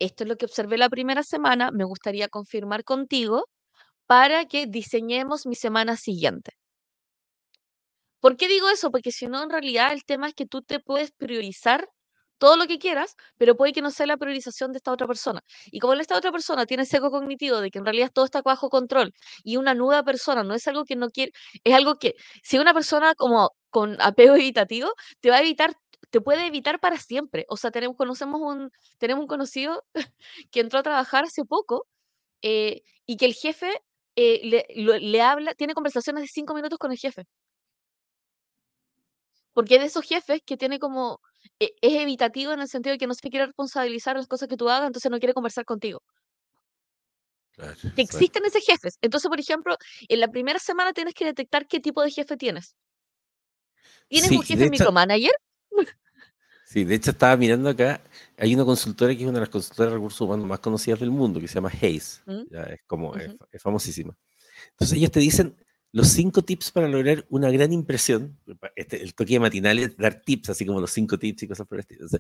[0.01, 3.47] esto es lo que observé la primera semana, me gustaría confirmar contigo
[4.07, 6.53] para que diseñemos mi semana siguiente.
[8.25, 8.91] ¿Por qué digo eso?
[8.91, 11.91] Porque si no, en realidad el tema es que tú te puedes priorizar
[12.39, 15.43] todo lo que quieras, pero puede que no sea la priorización de esta otra persona.
[15.67, 18.71] Y como esta otra persona tiene seco cognitivo de que en realidad todo está bajo
[18.71, 21.33] control y una nueva persona no es algo que no quiere,
[21.65, 25.75] es algo que si una persona como con apego evitativo te va a evitar
[26.11, 27.45] te puede evitar para siempre.
[27.51, 29.85] O sea, tenemos, conocemos un, tenemos un conocido
[30.51, 31.87] que entró a trabajar hace poco
[32.43, 33.71] eh, y que el jefe
[34.17, 34.67] eh, le,
[35.01, 37.27] le habla, tiene conversaciones de cinco minutos con el jefe.
[39.55, 41.21] Porque es de esos jefes que tiene como,
[41.59, 44.57] e- es evitativo en el sentido de que no se quiere responsabilizar las cosas que
[44.57, 46.03] tú hagas, entonces no quiere conversar contigo.
[47.53, 48.99] claro, Que existen esos jefes.
[49.01, 49.77] Entonces, por ejemplo,
[50.09, 52.75] en la primera semana tienes que detectar qué tipo de jefe tienes.
[54.09, 55.33] ¿Tienes Sí, un jefe hecho, micromanager?
[56.65, 58.03] sí, de hecho estaba mirando acá,
[58.39, 61.11] hay una consultora que es una de las consultoras de recursos humanos más conocidas del
[61.11, 62.43] mundo, que se llama Hayes, ¿Mm?
[62.51, 63.39] ya es como, es, Ujú.
[63.53, 64.17] es famosísima.
[64.71, 65.57] Entonces ellos te dicen
[65.95, 68.37] los cinco tips para lograr una gran impresión.
[68.75, 71.77] Este, el toque matinal es dar tips, así como los cinco tips y cosas por
[71.79, 72.07] el estilo.
[72.07, 72.19] O sea,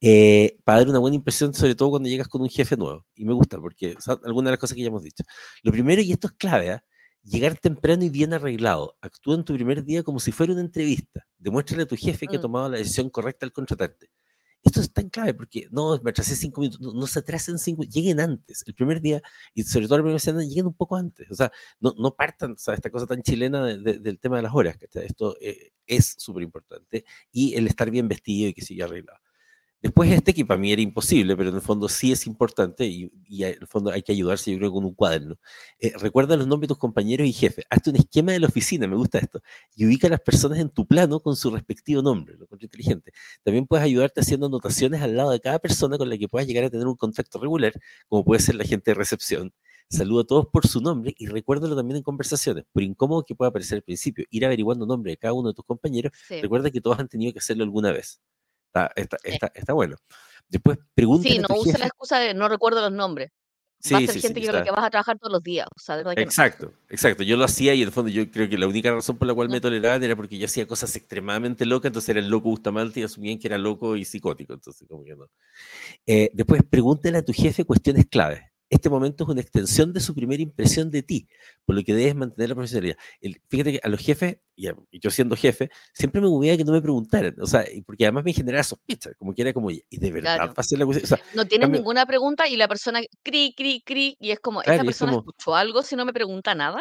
[0.00, 3.04] eh, para dar una buena impresión, sobre todo cuando llegas con un jefe nuevo.
[3.14, 5.22] Y me gusta, porque son algunas de las cosas que ya hemos dicho.
[5.62, 6.84] Lo primero, y esto es clave, ¿ah?
[7.22, 8.96] llegar temprano y bien arreglado.
[9.02, 11.26] Actúa en tu primer día como si fuera una entrevista.
[11.38, 12.42] Demuéstrale a tu jefe que ha Mm.
[12.42, 14.08] tomado la decisión correcta al contratarte.
[14.62, 17.82] Esto es tan clave porque no, me atrasé cinco minutos, no, no se atrasen cinco,
[17.84, 18.62] lleguen antes.
[18.66, 19.22] El primer día,
[19.54, 21.30] y sobre todo la primera semana, lleguen un poco antes.
[21.30, 24.36] O sea, no, no partan, o sea, esta cosa tan chilena de- de- del tema
[24.36, 25.06] de las horas, ¿cachai?
[25.06, 27.04] Esto eh, es súper importante.
[27.32, 29.18] Y el estar bien vestido y que siga arreglado.
[29.82, 33.10] Después este, que para mí era imposible, pero en el fondo sí es importante y,
[33.26, 35.36] y en el fondo hay que ayudarse, yo creo, con un cuaderno.
[35.78, 37.64] Eh, recuerda los nombres de tus compañeros y jefes.
[37.70, 39.40] Hazte un esquema de la oficina, me gusta esto.
[39.74, 43.12] Y ubica a las personas en tu plano con su respectivo nombre, lo encuentro inteligente.
[43.42, 46.64] También puedes ayudarte haciendo anotaciones al lado de cada persona con la que puedas llegar
[46.64, 47.72] a tener un contacto regular,
[48.08, 49.52] como puede ser la gente de recepción.
[49.88, 53.50] Saluda a todos por su nombre y recuérdalo también en conversaciones, por incómodo que pueda
[53.50, 54.24] parecer al principio.
[54.30, 56.40] Ir averiguando nombre de cada uno de tus compañeros, Sí.
[56.42, 58.20] recuerda que todos han tenido que hacerlo alguna vez.
[58.72, 59.30] Está, está, Sí.
[59.34, 59.96] está, está bueno.
[60.48, 63.30] Después, pregúntale Sí, no use la excusa de no recuerdo los nombres.
[63.92, 65.32] va a Sí, ser sí, sí, gente o con la que vas a trabajar todos
[65.32, 65.66] los días.
[65.74, 66.12] O sea, de que no.
[66.22, 67.22] exacto, exacto.
[67.22, 69.34] Yo lo hacía y en el fondo yo creo que la única razón por la
[69.34, 69.54] cual No.
[69.54, 73.02] me toleraban era porque yo hacía cosas extremadamente locas, entonces era el loco Bustamante y
[73.04, 75.26] asumían que era loco y psicótico, entonces como que no.
[76.06, 78.42] Eh, después, pregúntale a tu jefe cuestiones claves.
[78.70, 81.26] Este momento es una extensión de su primera impresión de ti,
[81.64, 82.96] por lo que debes mantener la profesionalidad.
[83.20, 86.56] El- fíjate que a los jefes, y, a- y yo siendo jefe, siempre me movía
[86.56, 89.72] que no me preguntaran, o sea, porque además me generaba sospecha, como que era como,
[89.72, 90.52] y de verdad Claro.
[90.54, 91.04] va a ser la cuestión.
[91.04, 94.38] O sea, No tienes cambio- ninguna pregunta y la persona cri, cri, cri, y es
[94.38, 96.80] como, ¿esta Claro, y es persona como- escuchó algo si no me pregunta nada?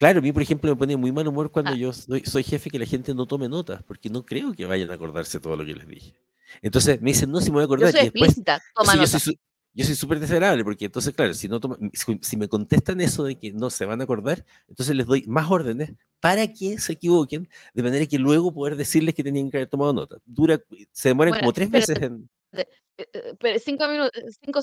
[0.00, 1.76] Claro, a mí, por ejemplo, me pone muy mal humor cuando Ah.
[1.76, 4.90] yo soy, soy jefe que la gente no tome notas, porque no creo que vayan
[4.90, 6.14] a acordarse todo lo que les dije.
[6.62, 7.92] Entonces me dicen, no, si me voy a Yo acordar.
[7.92, 9.38] soy y después, explícita, toma sí, yo soy
[9.72, 11.78] yo soy súper desagradable, porque entonces, claro, si, no toma-
[12.22, 15.50] si, me contestan eso de que no se van a acordar, entonces les doy más
[15.50, 19.68] órdenes para que se equivoquen, de manera que luego poder decirles que tenían que haber
[19.68, 20.16] tomado nota.
[20.24, 20.60] Dura,
[20.92, 21.92] se demoran Bueno, como tres espérate.
[21.92, 22.30] veces en...
[22.52, 22.66] Eh,
[22.98, 24.60] eh, Pero cinco minutos, cinco,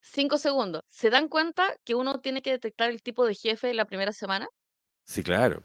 [0.00, 0.82] cinco segundos.
[0.88, 4.48] ¿Se dan cuenta que uno tiene que detectar el tipo de jefe la primera semana?
[5.04, 5.64] Sí, claro,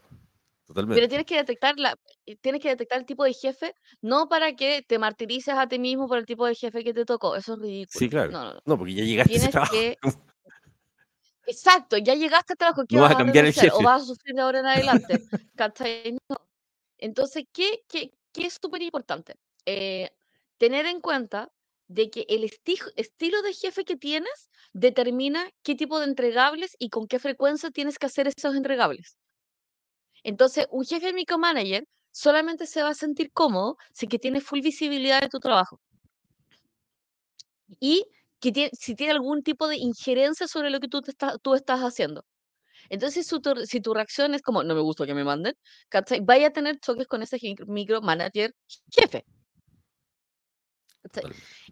[0.66, 1.08] Pero totalmente.
[1.08, 1.94] tienes que detectar la,
[2.26, 5.78] eh, tienes que detectar el tipo de jefe, no para que te martirices a ti
[5.78, 7.36] mismo por el tipo de jefe que te tocó.
[7.36, 7.98] Eso es ridículo.
[7.98, 8.30] Sí, claro.
[8.32, 8.60] No, no, no.
[8.64, 9.72] No, porque ya llegaste a ese Tienes trabajo.
[9.72, 9.96] que,
[11.46, 13.74] exacto, ya llegaste al trabajo, ¿qué No vas vas a a cambiar el renunciar?
[13.74, 13.84] ¿O jefe.
[13.84, 15.18] vas a sufrir de ahora en adelante?
[16.98, 19.34] Entonces, ¿qué, qué, qué es súper importante?
[19.66, 20.10] Eh,
[20.58, 21.50] tener en cuenta
[21.88, 26.88] de que el esti- estilo de jefe que tienes determina qué tipo de entregables y
[26.88, 29.16] con qué frecuencia tienes que hacer esos entregables.
[30.24, 35.20] Entonces, un jefe micromanager solamente se va a sentir cómodo si que tiene full visibilidad
[35.20, 35.80] de tu trabajo
[37.80, 38.04] y
[38.40, 41.54] que tie- si tiene algún tipo de injerencia sobre lo que tú, te estás, tú
[41.54, 42.24] estás haciendo.
[42.90, 45.54] Entonces, si tu, si tu reacción es como, no me gusta que me manden,
[45.88, 46.20] ¿cachai?
[46.20, 48.54] Vaya a tener choques con ese micromanager
[48.92, 49.24] jefe.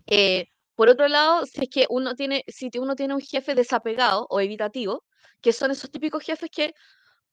[0.07, 4.27] Eh, por otro lado, si es que uno tiene, si uno tiene un jefe desapegado
[4.31, 5.05] o evitativo,
[5.41, 6.73] que son esos típicos jefes que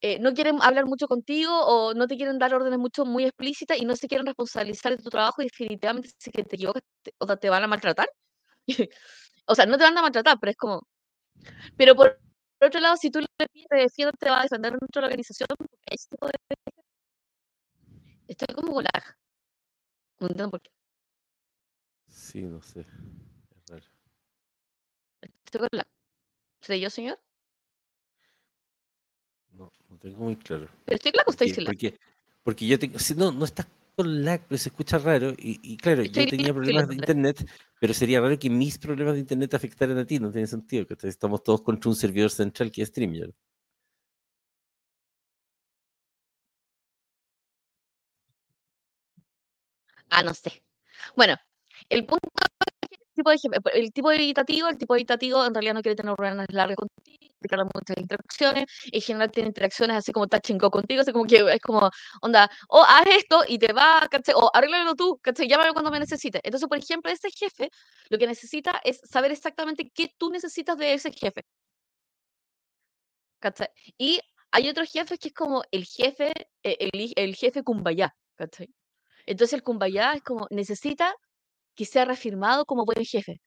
[0.02, 3.78] eh, no quieren hablar mucho contigo o no te quieren dar órdenes mucho muy explícitas
[3.78, 7.14] y no se quieren responsabilizar de tu trabajo y definitivamente si que te equivocas te,
[7.18, 8.10] o sea, te van a maltratar.
[9.46, 10.88] o sea, no te van a maltratar, pero es como...
[11.78, 12.20] Pero por,
[12.58, 15.08] por otro lado, si tú le pides que te va a defender dentro de la
[15.08, 15.48] organización.
[16.10, 16.34] tipo de-
[18.28, 19.18] Estoy como con lag.
[20.20, 20.70] No entiendo por qué.
[22.10, 22.82] Sí, no sé.
[22.82, 23.86] Es raro.
[25.22, 25.88] Estoy con lag.
[26.62, 27.20] ¿Soy yo, señor?
[30.02, 30.68] Tengo muy claro.
[30.86, 32.00] ¿Pero estoy lag o estoy Porque, porque,
[32.44, 35.32] porque yo tengo, si no, no estás con lag, pero se escucha raro.
[35.38, 39.16] Y, y claro, Estoy yo tenía problemas de internet, pero sería raro que mis problemas
[39.16, 42.72] de internet afectaran a ti, no tiene sentido, que estamos todos contra un servidor central
[42.72, 43.34] que es StreamYard.
[50.10, 50.64] Ah, no sé.
[51.16, 51.36] Bueno,
[51.90, 52.30] el punto
[53.20, 56.48] tipo de jefe- el tipo evitativo, el tipo evitativo en realidad no quiere tener reuniones
[56.52, 61.02] largas contigo, declara muchas interacciones, en general tiene interacciones así como touch and go contigo,
[61.02, 61.90] así como que es como,
[62.22, 64.36] onda, o haz esto y te va, ¿cachai?
[64.38, 65.48] O arréglalo tú, ¿cachai?
[65.48, 66.42] Llámame cuando me necesites.
[66.44, 67.70] Entonces, por ejemplo, ese jefe
[68.10, 71.44] lo que necesita es saber exactamente qué tú necesitas de ese jefe.
[73.98, 74.20] Y
[74.52, 76.32] hay otros jefes que es como el jefe,
[76.64, 78.70] eh, el, el jefe kumbaya, ¿cachai?
[79.26, 81.16] Entonces el kumbaya es como, necesita
[81.80, 83.42] que sea reafirmado como buen jefe.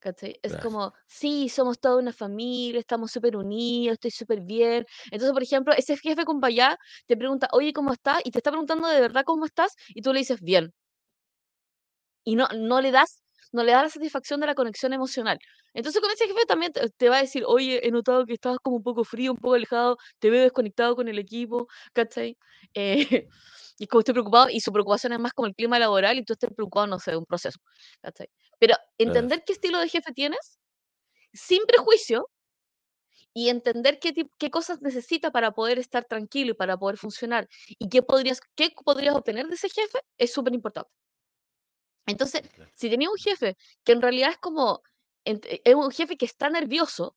[0.00, 0.38] ¿cachai?
[0.42, 0.64] Es Claro.
[0.64, 4.84] como, sí, somos toda una familia, estamos súper unidos, estoy súper bien.
[5.06, 8.20] Entonces, por ejemplo, ese jefe kumbaya te pregunta, oye, ¿cómo estás?
[8.24, 10.72] Y te está preguntando de verdad cómo estás, y tú le dices, bien.
[12.24, 15.38] Y no, no le das, no le das la satisfacción de la conexión emocional.
[15.74, 18.58] Entonces, con ese jefe también te, te va a decir, oye, he notado que estás
[18.62, 22.36] como un poco frío, un poco alejado, te veo desconectado con el equipo, ¿cachai?
[22.74, 23.28] Eh,
[23.78, 26.32] y como estoy preocupado, y su preocupación es más como el clima laboral, y tú
[26.32, 27.58] estás preocupado, no sé, de un proceso,
[28.00, 28.28] ¿cachai?
[28.58, 30.58] Pero entender qué estilo de jefe tienes,
[31.32, 32.28] sin prejuicio,
[33.34, 37.88] y entender qué, qué cosas necesita para poder estar tranquilo y para poder funcionar, y
[37.88, 40.90] qué podrías, qué podrías obtener de ese jefe, es súper importante.
[42.06, 42.70] Entonces, Claro.
[42.74, 44.82] si tenía un jefe que en realidad es como,
[45.24, 47.16] es un jefe que está nervioso,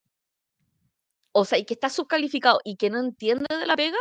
[1.33, 3.97] o sea, y que está subcalificado y que no entiende de la pega,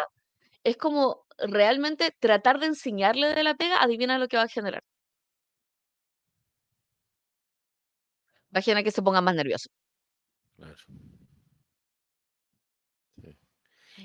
[0.64, 4.82] es como realmente tratar de enseñarle de la pega, adivina lo que va a generar.
[8.54, 9.68] Va a generar que se ponga más nervioso.
[10.56, 10.76] Claro.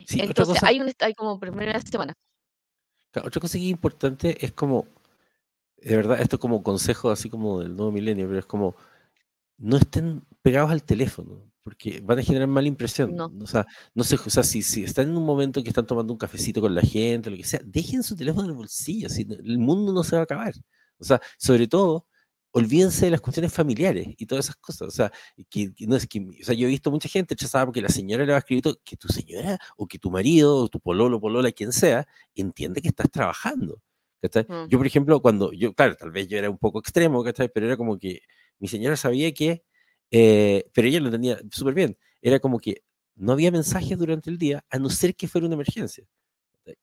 [0.06, 0.20] Sí.
[0.22, 2.14] Entonces, cosa, hay, un, hay como primera semana.
[3.12, 4.88] claro, otra cosa que es importante es como,
[5.78, 8.76] de verdad, esto es como consejo así como del nuevo milenio, pero es como,
[9.58, 13.16] no estén pegados al teléfono, porque van a generar mala impresión.
[13.16, 13.32] No.
[13.42, 16.12] O sea, no sé, o sea, si, si están en un momento que están tomando
[16.12, 19.22] un cafecito con la gente, lo que sea, dejen su teléfono en el bolsillo, si
[19.30, 20.54] el mundo no se va a acabar.
[20.98, 22.08] O sea, sobre todo,
[22.52, 24.88] olvídense de las cuestiones familiares y todas esas cosas.
[24.88, 25.12] O sea,
[25.50, 28.26] que, no es que, o sea, yo he visto mucha gente rechazada porque la señora
[28.26, 31.52] le va a escribir que tu señora o que tu marido o tu pololo, polola,
[31.52, 33.82] quien sea, entiende que estás trabajando.
[34.22, 34.68] Mm.
[34.70, 37.78] Yo, por ejemplo, cuando yo, claro, tal vez yo era un poco extremo, pero era
[37.78, 38.22] como que
[38.60, 39.64] mi señora sabía que,
[40.12, 42.84] eh, pero ella lo tenía súper bien, era como que
[43.16, 46.06] no había mensajes durante el día a no ser que fuera una emergencia.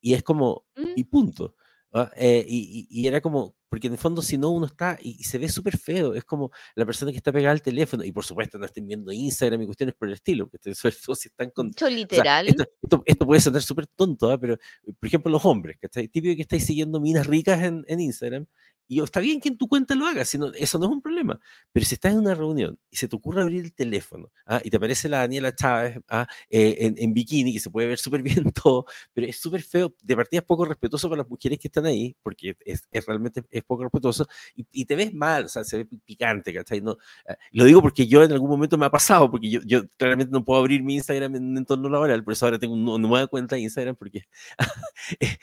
[0.01, 1.09] Y es como, y mm.
[1.09, 1.55] punto.
[1.93, 2.11] ¿ah?
[2.17, 5.49] Eh, y, era como, porque en el fondo si no uno está y, se ve
[5.49, 8.67] súper feo, es como la persona que está pegada al teléfono y por supuesto no
[8.67, 11.71] estén viendo Instagram y cuestiones por el estilo, porque sobre todo si están con...
[11.91, 12.49] literal.
[12.49, 14.39] esto, puede sonar súper tonto, ¿ah?
[14.39, 18.47] pero por ejemplo los hombres, que típico que estáis siguiendo minas ricas en, en Instagram
[18.89, 21.41] y está bien que en tu cuenta lo hagas, sino, eso no es un problema.
[21.73, 24.61] Pero si estás en una reunión y se te ocurre abrir el teléfono ¿ah?
[24.63, 26.27] y te aparece la Daniela Chávez ¿ah?
[26.49, 29.95] eh, en, en, bikini, que se puede ver súper bien todo, pero es súper feo,
[30.03, 33.45] de partida es poco respetuoso para las mujeres que están ahí, porque es, es realmente
[33.51, 36.81] es poco respetuoso, y, te ves mal, o sea, se ve picante, ¿cachai?
[36.81, 36.97] No,
[37.29, 40.33] ah, lo digo porque yo en algún momento me ha pasado, porque yo, yo claramente
[40.33, 43.27] no puedo abrir mi Instagram en un entorno laboral, por eso ahora tengo una nueva
[43.27, 44.25] cuenta de Instagram, porque...
[45.21, 45.39] Eh,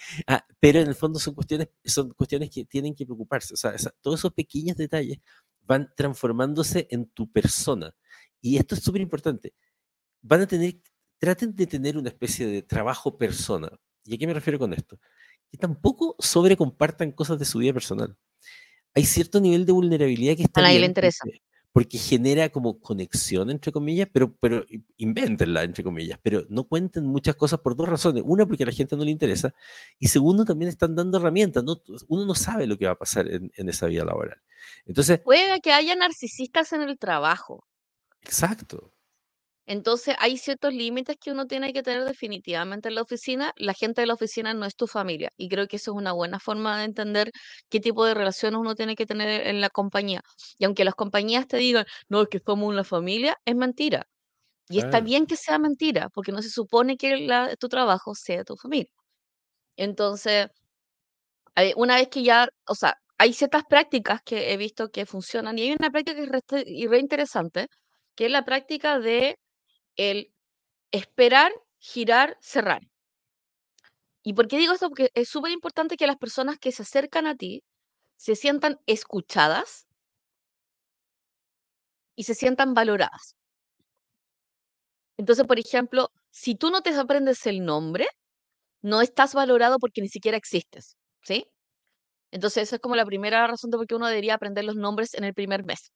[0.59, 4.19] pero en el fondo son cuestiones, son cuestiones que tienen que preocupar o sea, todos
[4.19, 5.19] esos pequeños detalles
[5.61, 7.93] van transformándose en tu persona.
[8.41, 9.53] Y esto es súper importante.
[10.21, 10.81] Van a tener,
[11.17, 13.69] traten de tener una especie de trabajo persona.
[14.03, 14.99] ¿Y a qué me refiero con esto?
[15.49, 18.17] Que tampoco sobrecompartan cosas de su vida personal.
[18.93, 20.59] Hay cierto nivel de vulnerabilidad que está.
[20.59, 21.23] A nadie le interesa
[21.73, 24.63] porque genera como conexión, entre comillas, pero, pero
[24.97, 28.23] invéntenla, entre comillas, pero no cuenten muchas cosas por dos razones.
[28.25, 29.55] Una, porque a la gente no le interesa,
[29.97, 31.63] y segundo, también están dando herramientas.
[31.63, 31.81] ¿no?
[32.07, 34.39] Uno no sabe lo que va a pasar en, en esa vida laboral.
[34.85, 37.67] Entonces, Puede que haya narcisistas en el trabajo.
[38.21, 38.92] Exacto.
[39.65, 43.53] Entonces, hay ciertos límites que uno tiene que tener definitivamente en la oficina.
[43.55, 45.31] La gente de la oficina no es tu familia.
[45.37, 47.31] Y creo que eso es una buena forma de entender
[47.69, 50.21] qué tipo de relaciones uno tiene que tener en la compañía.
[50.57, 54.05] Y aunque las compañías te digan, no, es que somos una familia, es mentira.
[54.69, 57.27] Y está bien que sea mentira, porque no se supone que
[57.59, 58.91] tu trabajo sea tu familia.
[59.77, 60.47] Entonces,
[61.55, 65.57] eh, una vez que ya, o sea, hay ciertas prácticas que he visto que funcionan
[65.57, 67.67] y hay una práctica que es re interesante,
[68.15, 69.37] que es la práctica de
[69.95, 70.33] el
[70.91, 72.81] esperar, girar, cerrar.
[74.23, 74.89] ¿Y por qué digo esto?
[74.89, 77.63] Porque es súper importante que las personas que se acercan a ti
[78.15, 79.85] se sientan escuchadas
[82.15, 83.35] y se sientan valoradas.
[85.17, 88.07] Entonces, por ejemplo, si tú no te aprendes el nombre,
[88.81, 91.45] no estás valorado porque ni siquiera existes, ¿sí?
[92.31, 95.13] Entonces, esa es como la primera razón de por qué uno debería aprender los nombres
[95.13, 95.91] en el primer mes.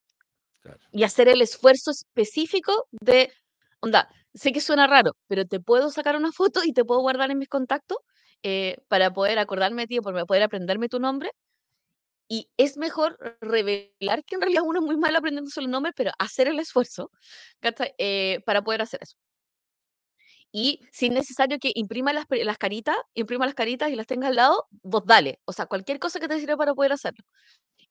[0.92, 3.32] Y hacer el esfuerzo específico de
[3.84, 7.32] Onda, sé que suena raro, pero te puedo sacar una foto y te puedo guardar
[7.32, 7.98] en mis contactos
[8.44, 11.32] eh, para poder acordarme de ti, para poder aprenderme tu nombre.
[12.30, 16.12] Y es mejor revelar que en realidad uno es muy mal aprendiendo el nombre, pero
[16.20, 17.12] hacer el esfuerzo
[17.98, 19.16] eh, para poder hacer eso.
[20.52, 24.28] Y si es necesario que imprima las, las caritas, imprima las caritas y las tenga
[24.28, 25.40] al lado, vos dale.
[25.46, 27.24] O sea, cualquier cosa que te sirva para poder hacerlo.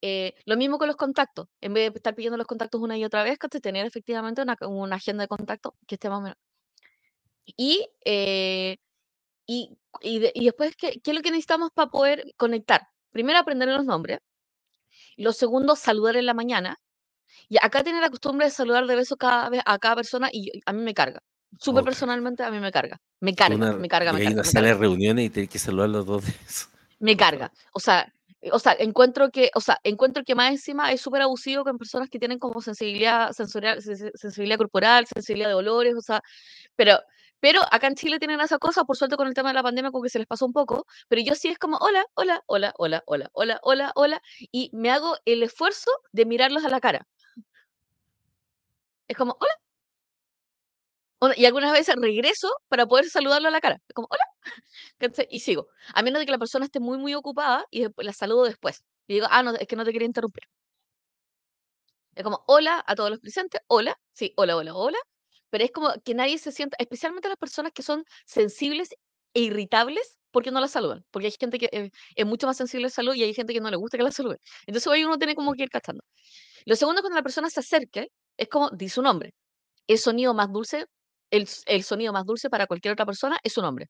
[0.03, 1.49] Eh, lo mismo con los contactos.
[1.61, 4.57] En vez de estar pidiendo los contactos una y otra vez, que tener efectivamente una,
[4.69, 6.39] una, agenda de contacto que esté más o menos.
[7.45, 8.77] Y, eh,
[9.47, 12.83] y, y, después, ¿qué, ¿qué, es lo que necesitamos para poder conectar?
[13.13, 14.19] Primero, aprender los nombres.
[15.17, 16.79] Lo segundo, saludar en la mañana.
[17.49, 20.51] Y acá tiene la costumbre de saludar de beso cada vez a cada persona y
[20.67, 21.23] a mí me carga.
[21.59, 23.01] Súper personalmente a mí me carga.
[23.21, 24.13] Me carga, me carga, me carga.
[24.19, 26.69] Hay una sala de reuniones y tienes que saludar los dos de eso.
[26.99, 27.53] Me carga.
[27.73, 28.13] O sea,
[28.53, 32.09] o sea, encuentro que, o sea, encuentro que más encima es súper abusivo con personas
[32.11, 36.23] que tienen como sensibilidad sensorial, sensibilidad corporal, sensibilidad de olores, o sea,
[36.77, 36.99] pero,
[37.41, 39.91] pero acá en Chile tienen esa cosa, por suerte con el tema de la pandemia
[39.91, 42.75] como que se les pasó un poco, pero yo sí es como, hola, hola, hola,
[42.79, 47.07] hola, hola, hola, hola, hola, y me hago el esfuerzo de mirarlos a la cara.
[49.09, 49.53] Es como, hola,
[51.37, 53.79] y algunas veces regreso para poder saludarlo a la cara.
[53.95, 54.25] Como, hola.
[55.31, 55.69] Y sigo.
[55.95, 58.83] A menos de que la persona esté muy, muy ocupada y la saludo después.
[59.07, 60.45] Y digo, ah, no, es que no te quería interrumpir.
[62.15, 64.99] Es como, hola a todos los presentes, hola, sí, hola, hola, hola.
[65.51, 68.91] Pero es como que nadie se sienta, especialmente las personas que son sensibles
[69.35, 71.05] e irritables, porque no la saludan.
[71.11, 73.61] Porque hay gente que eh, es mucho más sensible a salud y hay gente que
[73.61, 74.39] no le gusta que la saluden.
[74.67, 76.03] Entonces ahí uno tiene como que ir cachando.
[76.67, 79.35] Lo segundo, cuando la persona se acerque, es como, dice su nombre.
[79.89, 80.87] El sonido más dulce
[81.31, 83.89] el, el, sonido más dulce para cualquier otra persona es su nombre.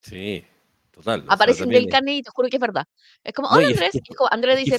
[0.00, 0.44] Sí,
[0.90, 1.24] total.
[1.28, 2.84] Aparece en el carnet y te juro que es verdad.
[3.22, 4.78] Es como, hola Andrés, y Andrés dice,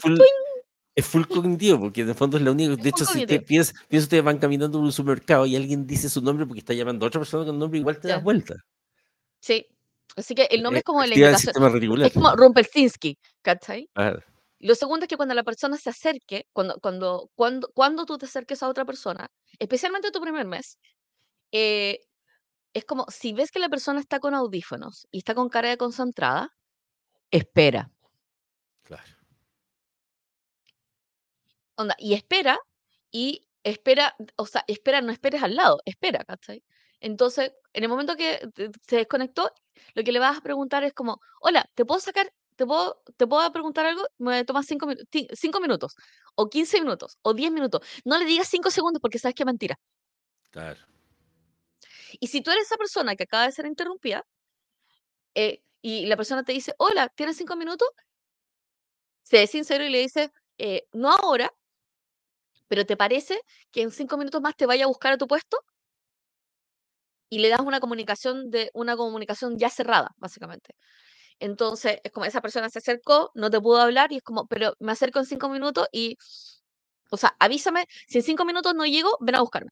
[0.95, 2.77] es full cognitivo, porque en el fondo es lo único.
[2.77, 6.09] De hecho, si usted piensa, piensa, ustedes van caminando en un supermercado y alguien dice
[6.09, 8.55] su nombre porque está llamando a otra persona con nombre, igual te das vuelta.
[9.41, 9.67] Sí.
[10.15, 13.89] Así que el nombre es como el Es como Rumpelstiltskin, ¿cachai?
[14.59, 18.25] Lo segundo es que cuando la persona se acerque, cuando, cuando, cuando, cuando tú te
[18.25, 19.29] acerques a otra persona,
[19.59, 20.79] especialmente tu primer mes,
[21.57, 22.01] eh,
[22.73, 25.77] es como si ves que la persona está con audífonos y está con cara de
[25.77, 26.53] concentrada,
[27.31, 27.89] espera.
[28.83, 29.15] Claro.
[31.77, 32.59] Onda, y espera,
[33.09, 36.61] y espera, o sea, espera, no esperes al lado, espera, ¿cachai?
[36.99, 38.49] Entonces, en el momento que
[38.85, 39.49] se desconectó,
[39.93, 43.27] lo que le vas a preguntar es como, hola, ¿te puedo sacar, te puedo, te
[43.27, 44.03] puedo preguntar algo?
[44.17, 44.87] Me tomas cinco,
[45.33, 45.95] cinco minutos,
[46.35, 47.81] o 15 minutos, o 10 minutos.
[48.03, 49.79] No le digas cinco segundos porque sabes que es mentira.
[50.51, 50.94] Claro.
[52.19, 54.25] Y si tú eres esa persona que acaba de ser interrumpida,
[55.35, 57.87] eh, y la persona te dice, hola, ¿tienes cinco minutos?
[59.23, 61.51] Sé sincero y le dice, eh, no ahora,
[62.67, 63.39] pero ¿te parece
[63.71, 65.57] que en cinco minutos más te vaya a buscar a tu puesto?
[67.29, 70.75] Y le das una comunicación de una comunicación ya cerrada, básicamente.
[71.39, 74.75] Entonces, es como esa persona se acercó, no te pudo hablar y es como, pero
[74.79, 76.17] me acerco en cinco minutos y,
[77.11, 79.71] o sea, avísame, si en cinco minutos no llego, ven a buscarme.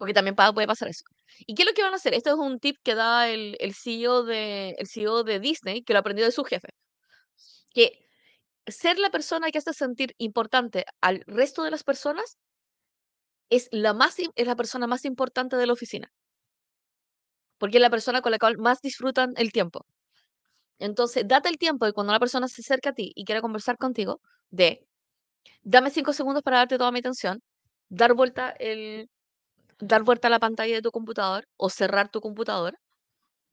[0.00, 1.04] Porque también puede pasar eso.
[1.40, 2.14] ¿Y qué es lo que van a hacer?
[2.14, 5.92] Esto es un tip que da el, el CEO de, el CEO de Disney, que
[5.92, 6.70] lo aprendió de su jefe.
[7.74, 8.06] Que
[8.66, 12.38] ser la persona que hace sentir importante al resto de las personas
[13.50, 16.10] es la, más, es la persona más importante de la oficina,
[17.58, 19.84] porque es la persona con la cual más disfrutan el tiempo.
[20.78, 23.76] Entonces, date el tiempo de cuando una persona se acerca a ti y quiere conversar
[23.76, 24.86] contigo, de
[25.60, 27.42] dame cinco segundos para darte toda mi atención,
[27.90, 29.10] dar vuelta, el,
[29.80, 32.78] dar vuelta a la pantalla de tu computador o cerrar tu computador,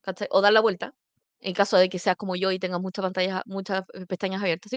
[0.02, 0.28] ¿cachai?
[0.32, 0.94] O dar la vuelta,
[1.42, 4.72] en caso de que seas como yo y tengas muchas pantallas, muchas eh, pestañas abiertas.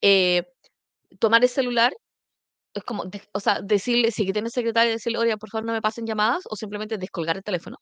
[0.00, 0.44] Eh,
[1.18, 1.92] tomar el celular
[2.74, 5.82] es como, de- o sea, decirle, si tienes secretaria, decirle, oye, por favor no me
[5.82, 7.76] pasen llamadas, o simplemente descolgar el teléfono.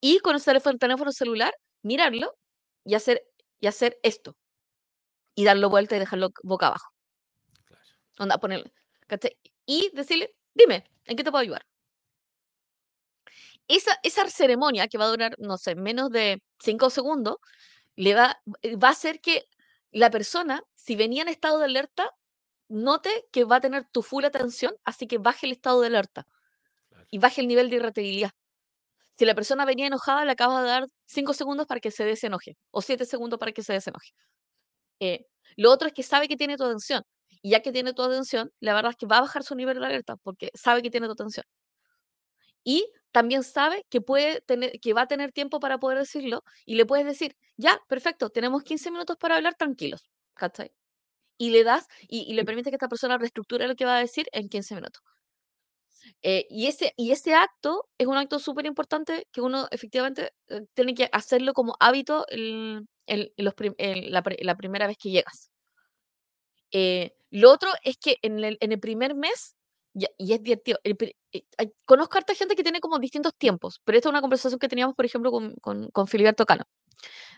[0.00, 1.52] Y con el teléfono, teléfono celular,
[1.82, 2.34] mirarlo
[2.84, 3.22] y hacer,
[3.60, 4.34] y hacer esto.
[5.34, 6.88] Y darlo vuelta y dejarlo boca abajo.
[7.66, 7.84] Claro.
[8.18, 8.72] Onda, ponerle,
[9.06, 9.36] ¿cachai?
[9.66, 11.62] Y decirle, dime, ¿en qué te puedo ayudar?
[13.68, 17.36] Esa, esa ceremonia que va a durar, no sé, menos de cinco segundos,
[17.96, 19.44] le va, eh, va a hacer que
[19.92, 22.10] la persona, si venía en estado de alerta,
[22.68, 26.26] note que va a tener tu full atención, así que baje el estado de alerta
[26.88, 27.06] Claro.
[27.10, 28.30] y baje el nivel de irritabilidad.
[29.18, 32.56] Si la persona venía enojada, le acabas de dar 5 segundos para que se desenoje
[32.70, 34.10] o 7 segundos para que se desenoje.
[35.00, 37.02] Eh, lo otro es que sabe que tiene tu atención
[37.42, 39.78] y ya que tiene tu atención, la verdad es que va a bajar su nivel
[39.80, 41.44] de alerta porque sabe que tiene tu atención.
[42.64, 46.76] Y también sabe que, puede tener, que va a tener tiempo para poder decirlo y
[46.76, 50.02] le puedes decir, ya, perfecto, tenemos 15 minutos para hablar tranquilos,
[50.34, 50.72] ¿cachai?
[51.38, 54.00] Y le das y, y le permite que esta persona reestructure lo que va a
[54.00, 55.02] decir en 15 minutos.
[56.22, 60.62] Eh, y, ese, y ese acto es un acto súper importante que uno efectivamente eh,
[60.74, 65.10] tiene que hacerlo como hábito el- el- los prim- en la, la primera vez que
[65.10, 65.50] llegas.
[66.72, 69.56] Eh, lo otro es que en el, en el primer mes,
[69.94, 70.96] ya- y es divertido, el
[71.32, 71.42] eh,
[71.84, 74.68] conozco a harta gente que tiene como distintos tiempos, pero esta es una conversación que
[74.68, 76.64] teníamos, por ejemplo, con, con, con Filiberto Cano,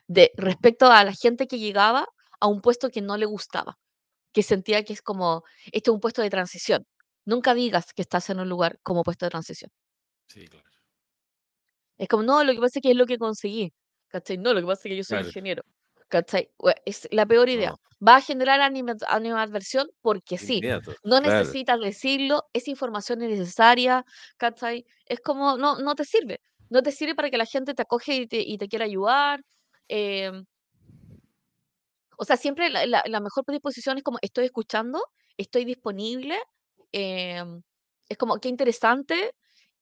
[0.07, 2.07] de respecto a la gente que llegaba
[2.41, 3.77] a un puesto que no le gustaba,
[4.33, 6.85] que sentía que es como, este es un puesto de transición.
[7.27, 9.71] Nunca digas que estás en un lugar como puesto de transición.
[10.29, 10.69] Sí, claro.
[11.99, 13.73] Es como, no, lo que pasa es que es lo que conseguí,
[14.09, 14.37] ¿cachai?
[14.39, 15.29] No, lo que pasa es que yo soy Claro.
[15.29, 15.63] ingeniero,
[16.85, 17.71] Es la peor idea.
[17.71, 20.59] No, Va a generar anima- animadversión porque sí.
[20.59, 20.93] inmediato.
[21.05, 21.39] No Claro.
[21.39, 24.05] necesitas decirlo, esa información es necesaria,
[24.37, 24.85] ¿cachai?
[25.07, 26.41] Es como, no, no te sirve.
[26.69, 29.41] No te sirve para que la gente te acoge y te, y te quiera ayudar.
[29.89, 30.45] em,
[32.19, 35.03] o sea, siempre la, la- la mejor predisposición es como, estoy escuchando,
[35.37, 36.39] estoy disponible,
[36.93, 37.63] em,
[38.09, 39.33] es como, qué interesante,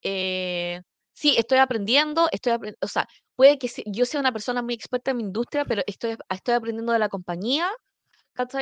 [0.03, 0.81] eh,
[1.13, 3.07] sí, estoy aprendiendo, estoy apren- o sea,
[3.41, 6.53] puede que se- yo sea una persona muy experta en mi industria, pero estoy, estoy
[6.53, 7.67] aprendiendo de la compañía.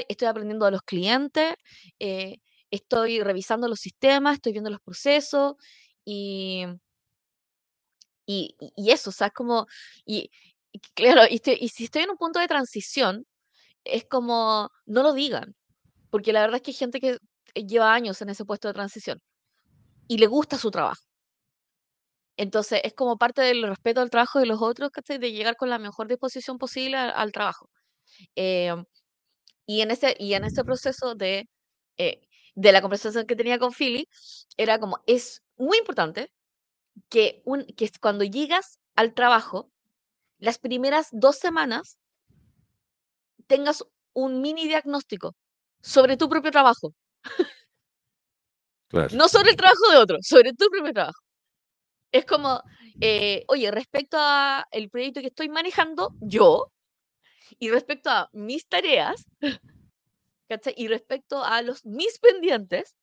[0.08, 1.56] Estoy aprendiendo de los clientes,
[2.00, 2.38] eh,
[2.72, 5.56] estoy revisando los sistemas, estoy viendo los procesos
[6.06, 6.66] y,
[8.26, 8.56] y,
[8.90, 9.34] eso, o sea,
[10.06, 10.30] y,
[10.94, 13.26] claro, y, si estoy en un punto de transición,
[13.84, 15.56] es como, no lo digan,
[16.12, 17.18] porque la verdad es que hay gente que
[17.56, 19.22] lleva años en ese puesto de transición
[20.08, 21.09] y le gusta su trabajo.
[22.40, 25.18] Entonces, es como parte del respeto al trabajo de los otros, ¿cachai?
[25.18, 27.70] De llegar con la mejor disposición posible al, al trabajo.
[28.36, 28.86] Em,
[29.66, 31.50] y, en ese, y en ese proceso de,
[31.98, 32.22] eh,
[32.56, 34.08] de la conversación que tenía con Philly,
[34.56, 36.32] era como, es muy importante
[37.10, 39.70] que, un, que cuando llegas al trabajo,
[40.38, 41.98] las primeras dos semanas
[43.48, 43.84] tengas
[44.14, 45.36] un mini diagnóstico
[45.82, 46.94] sobre tu propio trabajo.
[48.88, 49.10] Claro.
[49.16, 51.20] No sobre el trabajo de otro, sobre tu propio trabajo.
[52.12, 52.62] Es como,
[53.02, 56.72] eh, oye, respecto a el proyecto que estoy manejando, yo,
[57.58, 59.26] Y respecto a mis tareas.
[60.76, 62.96] Y respecto a los mis pendientes,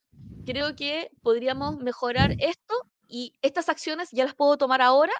[0.44, 2.74] creo que podríamos mejorar esto
[3.08, 5.12] y estas acciones ya las puedo tomar ahora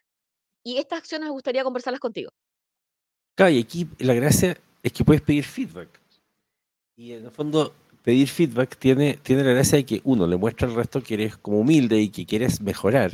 [0.64, 2.32] y estas acciones me gustaría conversarlas contigo.
[3.36, 6.00] Claro, y aquí la gracia es que puedes pedir feedback.
[6.96, 10.66] Y en el fondo, pedir feedback tiene, tiene la gracia de que uno le muestra
[10.66, 13.12] al resto que eres como humilde y que quieres mejorar.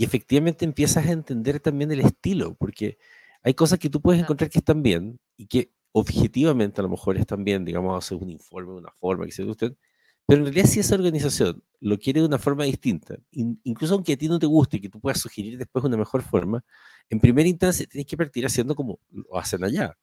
[0.00, 2.96] Y efectivamente empiezas a entender también el estilo, porque
[3.42, 7.18] hay cosas que tú puedes encontrar que están bien y que objetivamente a lo mejor
[7.18, 9.76] están bien, digamos, hacer un informe, una forma, que se usted,
[10.24, 14.16] pero en realidad si esa organización lo quiere de una forma distinta, incluso aunque a
[14.16, 16.64] ti no te guste y que tú puedas sugerir después una mejor forma,
[17.10, 19.98] en primera instancia tienes que partir haciendo como lo hacen allá.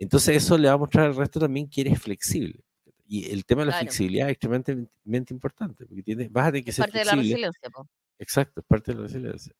[0.00, 2.64] Entonces eso le va a mostrar al resto también que eres flexible.
[3.06, 6.72] Y el tema de la flexibilidad es extremadamente importante, porque tienes, vas a tener que
[6.72, 7.70] ser parte de la resiliencia.
[8.18, 9.54] Exacto, es parte de la resiliencia.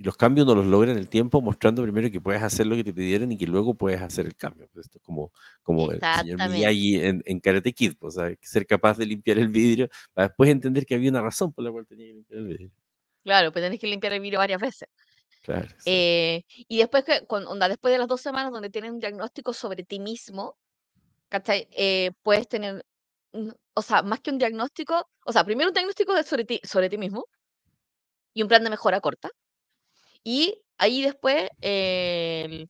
[0.00, 2.74] Y los cambios no los logran en el tiempo mostrando primero que puedes hacer lo
[2.74, 4.66] que te pidieron y que luego puedes hacer el cambio.
[4.72, 5.30] Pues esto es como,
[5.62, 9.38] como el señor Miyagi en, en Karate Kid, pues, o sea, ser capaz de limpiar
[9.38, 12.40] el vidrio para después entender que había una razón por la cual tenía que limpiar
[12.40, 12.70] el vidrio.
[13.24, 14.88] Claro, pues tenés que limpiar el vidrio varias veces.
[15.42, 15.68] Claro.
[15.84, 19.84] Eh, y después, que, cuando, después de las dos semanas donde tienes un diagnóstico sobre
[19.84, 20.56] ti mismo.
[21.76, 22.84] Eh, puedes tener,
[23.74, 26.96] o sea, más que un diagnóstico, o sea, primero un diagnóstico sobre ti, sobre ti
[26.96, 27.26] mismo
[28.34, 29.30] y un plan de mejora corta.
[30.24, 32.66] Y ahí después, eh,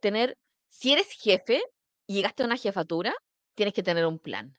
[0.00, 0.36] tener,
[0.68, 1.62] si eres jefe
[2.06, 3.14] y llegaste a una jefatura,
[3.54, 4.56] tienes que tener un plan.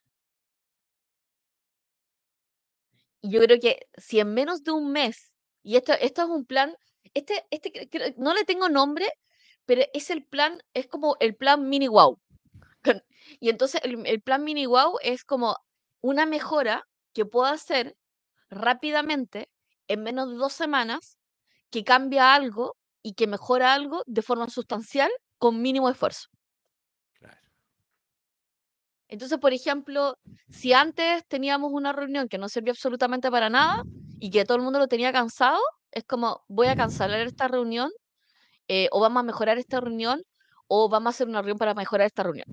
[3.21, 5.31] Y yo creo que si en menos de un mes,
[5.63, 6.75] y esto, esto es un plan,
[7.13, 9.11] este, este no le tengo nombre,
[9.65, 12.19] pero es el plan, es como el plan mini wow.
[13.39, 15.55] Y entonces el, el plan mini wow es como
[16.01, 17.95] una mejora que puedo hacer
[18.49, 19.49] rápidamente
[19.89, 21.17] en menos de dos semanas
[21.71, 26.29] que cambia algo y que mejora algo de forma sustancial con mínimo esfuerzo.
[29.09, 30.17] Entonces, por ejemplo,
[30.49, 33.75] si antes teníamos una reunión que no servía absolutamente para nada
[34.19, 35.59] y que todo el mundo lo tenía cansado,
[35.91, 37.91] es como voy a cancelar esta reunión
[38.67, 40.23] eh, o vamos a mejorar esta reunión
[40.67, 42.45] o vamos a hacer una reunión para mejorar esta reunión.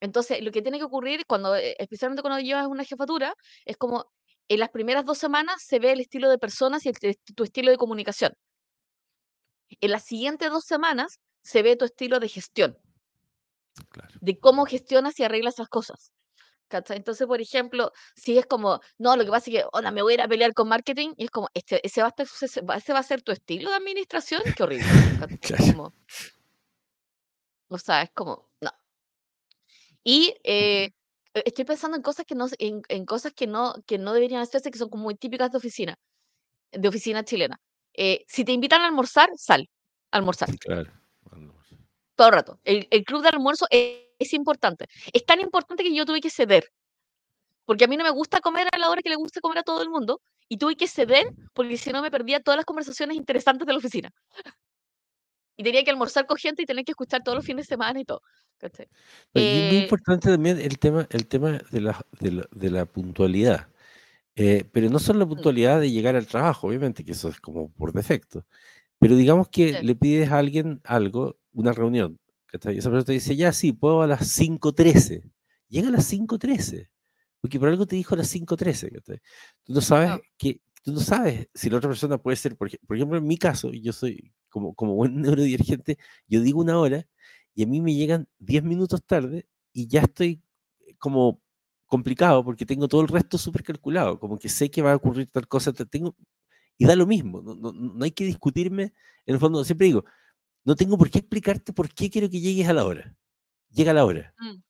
[0.00, 4.06] Entonces, lo que tiene que ocurrir cuando, eh, especialmente cuando llevas una jefatura, es como
[4.50, 7.76] en las primeras dos semanas se ve el estilo de personas y tu estilo de
[7.76, 8.32] comunicación.
[9.80, 12.76] En las siguientes dos semanas se ve tu estilo de gestión.
[14.20, 16.12] De cómo gestionas y arreglas las cosas.
[16.68, 20.12] Entonces, por ejemplo, si es como, no, lo que pasa es que, hola, me voy
[20.12, 22.22] a ir a pelear con marketing, y es como, este, ese, va a
[22.76, 24.86] ese, va a ser tu estilo de administración, qué horrible.
[27.68, 28.70] o sea, es como, no.
[30.02, 30.92] Y eh,
[31.44, 34.78] estoy pensando en cosas que no, en, cosas que no, que no deberían hacerse, que
[34.78, 35.96] son como muy típicas de oficina,
[36.72, 37.60] de oficina chilena.
[37.94, 39.68] Eh, si te invitan a almorzar, sal,
[40.10, 40.48] a almorzar.
[40.58, 40.92] Claro.
[42.20, 42.60] Todo el rato.
[42.64, 44.86] El, club de almuerzo es, importante.
[45.12, 46.70] Es tan importante que yo tuve que ceder.
[47.64, 49.62] Porque a mí no me gusta comer a la hora que le gusta comer a
[49.62, 50.20] todo el mundo.
[50.46, 53.78] Y tuve que ceder porque si no me perdía todas las conversaciones interesantes de la
[53.78, 54.10] oficina.
[55.56, 57.98] Y tenía que almorzar con gente y tener que escuchar todos los fines de semana
[57.98, 58.20] y todo.
[58.62, 63.68] Y es muy eh, importante también el tema, el tema de, la, de, la, puntualidad.
[64.36, 65.30] Eh, pero no solo la mm.
[65.30, 68.46] puntualidad de llegar al trabajo, obviamente, que eso es como por defecto.
[68.98, 72.18] Pero digamos que le pides a alguien algo, una reunión,
[72.52, 75.30] y esa persona te dice, ya sí, puedo a las 5.13.
[75.68, 76.88] Llega a las 5.13.
[77.40, 79.20] Porque por algo te dijo a las 5.13.
[79.64, 83.18] Tú no sabes que tú no sabes si la otra persona puede ser, por, ejemplo,
[83.18, 87.06] en mi caso, yo soy como, como buen neurodivergente, yo digo una hora
[87.54, 90.42] y a mí me llegan 10 minutos tarde y ya estoy
[90.80, 91.42] eh, como
[91.86, 95.28] complicado porque tengo todo el resto súper calculado, como que sé que va a ocurrir
[95.30, 96.16] tal cosa, tengo,
[96.78, 98.94] y da lo mismo, no, no, no, hay que discutirme,
[99.26, 100.04] en el fondo siempre digo,
[100.64, 103.16] no tengo por qué explicarte por qué quiero que llegues a la hora,
[103.70, 104.62] llega a la hora, mm.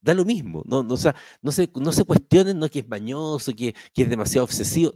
[0.00, 2.88] Da lo mismo, no, no, o sea, no, se, no se cuestionen, no que es
[2.88, 4.92] bañoso, que, que es demasiado obsesivo,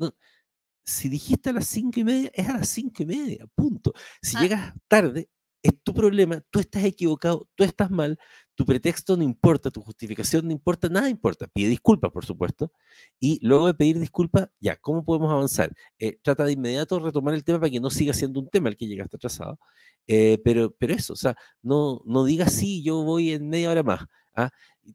[0.85, 3.93] si dijiste a las cinco y media, es a las cinco y media, punto.
[4.23, 4.41] Si ah.
[4.41, 5.29] llegas tarde,
[5.63, 8.19] es tu problema, tú estás equivocado, tú estás mal,
[8.55, 11.47] tu pretexto no importa, tu justificación no importa, nada importa.
[11.49, 12.73] Pide disculpas, por supuesto,
[13.19, 15.73] y luego de pedir disculpas, ya, ¿cómo podemos avanzar?
[15.99, 18.77] Eh, trata de inmediato retomar el tema para que no siga siendo un tema el
[18.77, 19.59] que llegaste atrasado,
[20.07, 23.83] eh, pero, pero eso, o sea, no, no digas sí, yo voy en media hora
[23.83, 24.01] más,
[24.35, 24.51] ¿ah?
[24.83, 24.95] y,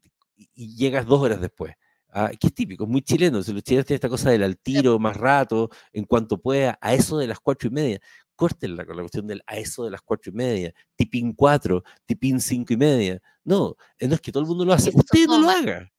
[0.76, 1.74] llegas dos horas después.
[2.10, 2.30] ¿ah?
[2.38, 3.38] que es típico, es muy chileno.
[3.38, 7.18] Los chilenos tienen esta cosa del al tiro, más rato, en cuanto pueda, a eso
[7.18, 8.00] de las cuatro y media
[8.36, 12.40] córtenla con la cuestión del a eso de las cuatro y media, tipín cuatro, tipín
[12.40, 13.20] cinco y media.
[13.42, 15.90] No, no es que todo el mundo lo hace, usted no lo haga.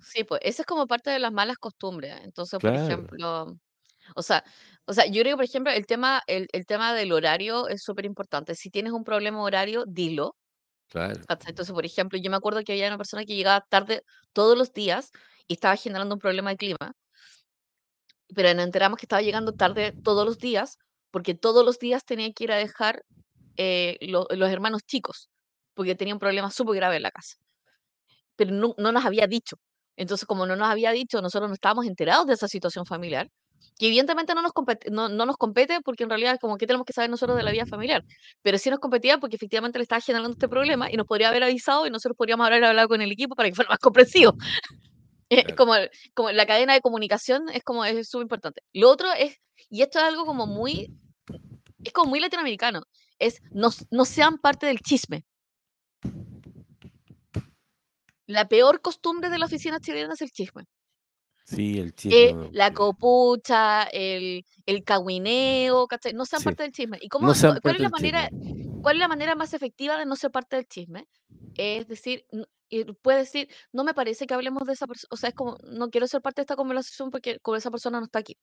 [0.00, 2.20] Sí, pues eso es como parte de las malas costumbres.
[2.22, 3.58] Entonces, por ejemplo,
[4.14, 4.44] o sea,
[4.86, 7.82] o sea, yo creo que, por ejemplo, el tema, el, el tema del horario es
[7.82, 8.54] súper importante.
[8.54, 10.36] Si tienes un problema horario, dilo.
[10.88, 11.20] Claro.
[11.28, 14.02] Entonces, por ejemplo, yo me acuerdo que había una persona que llegaba tarde
[14.32, 15.10] todos los días
[15.46, 16.92] y estaba generando un problema de clima.
[18.34, 20.78] Pero nos enteramos que estaba llegando tarde todos los días,
[21.10, 23.04] porque todos los días tenía que ir a dejar
[23.58, 25.30] eh, lo- los hermanos chicos,
[25.74, 27.36] porque tenía un problema súper grave en la casa.
[28.36, 29.56] Pero no, no nos había dicho.
[29.96, 33.28] Entonces, como no nos había dicho, nosotros no estábamos enterados de esa situación familiar,
[33.78, 36.84] que evidentemente no nos compete, no, no nos compete porque en realidad como que tenemos
[36.86, 38.04] que saber nosotros de la vida familiar,
[38.42, 41.42] pero sí nos competía porque efectivamente le estaba generando este problema y nos podría haber
[41.44, 44.36] avisado y nosotros podríamos haber hablado con el equipo para que fuera más comprensivo.
[45.30, 45.56] Eh, Claro.
[45.56, 45.74] como,
[46.14, 48.62] como la cadena de comunicación es como es súper importante.
[48.72, 49.36] Lo otro es,
[49.68, 50.90] y esto es algo como muy,
[51.84, 52.82] es como muy latinoamericano,
[53.18, 55.24] es no, no sean parte del chisme.
[58.26, 60.64] La peor costumbre de la oficina chilena es el chisme.
[61.44, 62.50] Sí, el Eh, chisme.
[62.52, 66.12] la copucha, el, el cagüineo, ¿cachai?
[66.12, 66.44] No sean Sí.
[66.44, 66.98] parte del chisme.
[67.00, 68.67] ¿Y cómo, No cuál es la manera, chisme.
[68.88, 71.06] Cuál es la manera más efectiva de no ser parte del chisme?
[71.58, 72.24] Es decir,
[73.02, 75.90] puede decir, no me parece que hablemos de esa persona, o sea, es como, no
[75.90, 78.38] quiero ser parte de esta conversación porque con esa persona no está aquí.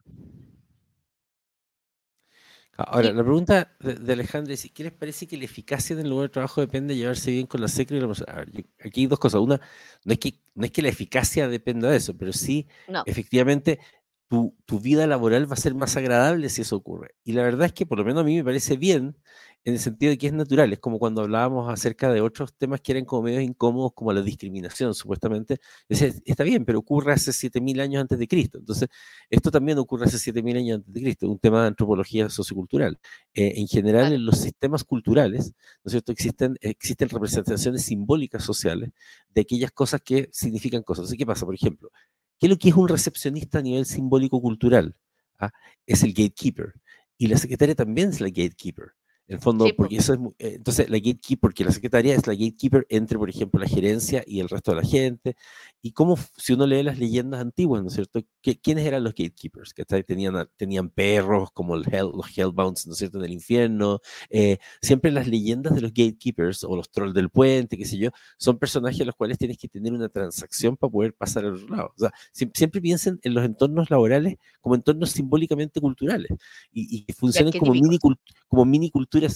[2.78, 6.28] Ahora, Y la pregunta de, Alejandra es, ¿qué les parece que la eficacia del lugar
[6.28, 8.34] de trabajo depende de llevarse bien con la secre y la persona?
[8.34, 9.41] A ver, yo- aquí hay dos cosas.
[9.41, 9.60] Una,
[10.04, 13.80] no es, que, no es que la eficacia dependa de eso, pero sí, no, efectivamente,
[14.28, 17.16] tu, tu vida laboral va a ser más agradable si eso ocurre.
[17.24, 19.18] Y la verdad es que por lo menos a mí me parece bien
[19.66, 20.72] en el sentido de que es natural.
[20.72, 24.22] Es como cuando hablábamos acerca de otros temas que eran como medios incómodos, como la
[24.22, 25.59] discriminación, supuestamente.
[25.89, 28.59] Decía, está bien, pero ocurre hace 7.000 años antes de Cristo.
[28.59, 28.89] Entonces,
[29.30, 32.99] esto también ocurre hace 7.000 años antes de Cristo, un tema de antropología sociocultural.
[33.34, 35.53] Eh, en general, en los sistemas culturales,
[35.84, 38.91] ¿no es cierto?, existen, existen representaciones simbólicas sociales
[39.34, 41.03] de aquellas cosas que significan cosas.
[41.05, 41.45] Entonces, ¿qué pasa?
[41.45, 41.91] Por ejemplo,
[42.39, 44.95] ¿qué es lo que es un recepcionista a nivel simbólico cultural?
[45.39, 45.51] ¿Ah?
[45.88, 46.74] Es el gatekeeper.
[47.18, 48.93] Y la secretaria también es la gatekeeper.
[49.28, 52.14] En el fondo, sí, po, porque eso es, eh, entonces la gatekeeper, porque la secretaria
[52.14, 55.36] es la gatekeeper entre, por ejemplo, la gerencia y el resto de la gente.
[55.82, 58.22] Y cómo, si uno lee las leyendas antiguas, ¿no es cierto?
[58.42, 59.74] ¿Qué- ¿Quiénes eran los gatekeepers?
[59.74, 63.18] Que tenían, tenían perros, como el hell, los hellbounds, ¿no es cierto?
[63.20, 64.00] En el infierno.
[64.30, 68.10] Eh, siempre las leyendas de los gatekeepers o los trolls del puente, qué sé yo,
[68.38, 71.76] son personajes a los cuales tienes que tener una transacción para poder pasar al otro
[71.76, 71.94] lado.
[71.96, 76.32] O sea, siem- siempre piensen en los entornos laborales como entornos simbólicamente culturales
[76.72, 78.00] y, y que funcionen como mini,
[78.48, 78.90] como mini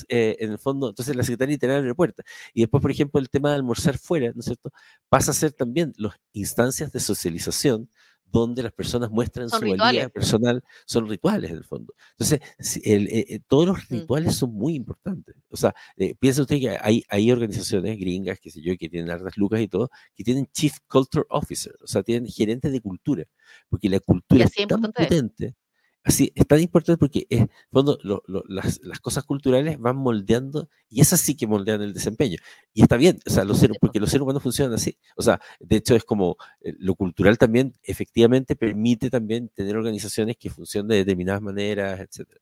[0.09, 0.89] eh, en el fondo.
[0.89, 2.23] Entonces la secretaria literal abre la puerta.
[2.53, 4.71] Y después, por ejemplo, el tema de almorzar fuera, ¿no es cierto?
[5.09, 7.89] Pasa a ser también las instancias de socialización
[8.31, 9.79] donde las personas muestran Son su rituales.
[9.85, 11.95] valía personal, son rituales en el fondo.
[12.11, 12.39] Entonces,
[12.83, 15.35] el- eh, eh, todos los Mm, rituales son muy importantes.
[15.49, 19.09] O sea, eh, piensa usted que hay, hay organizaciones gringas, qué sé yo, que tienen
[19.09, 23.23] hartas lucas y todo, que tienen Chief Culture Officer, o sea, tienen gerentes de cultura,
[23.67, 25.55] porque la cultura es tan importante es.
[26.03, 29.79] Así, es tan importante porque es, en el fondo, lo- lo- las, las cosas culturales
[29.79, 32.37] van moldeando, y esas sí que moldean el desempeño.
[32.73, 34.97] Y está bien, o sea, los seres, porque los seres humanos funcionan así.
[35.15, 40.37] O sea, de hecho es como eh, lo cultural también efectivamente permite también tener organizaciones
[40.37, 42.41] que funcionan de determinadas maneras, etcétera.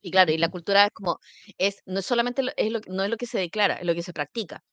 [0.00, 1.20] Y claro, y la cultura es como,
[1.58, 3.94] es, no es solamente, lo- es lo, no es lo que se declara, es lo
[3.94, 4.64] que se practica.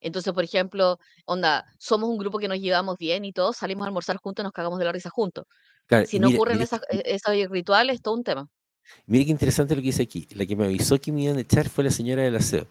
[0.00, 3.88] Entonces, por ejemplo, onda, somos un grupo que nos llevamos bien y todos salimos a
[3.88, 5.46] almorzar juntos nos cagamos de la risa juntos.
[5.86, 8.48] Claro, Si no ocurren esas, e- esos rituales, es todo un tema.
[9.06, 10.26] mire qué interesante lo que dice aquí.
[10.34, 12.66] La que me avisó que me iban a echar fue la señora del aseo.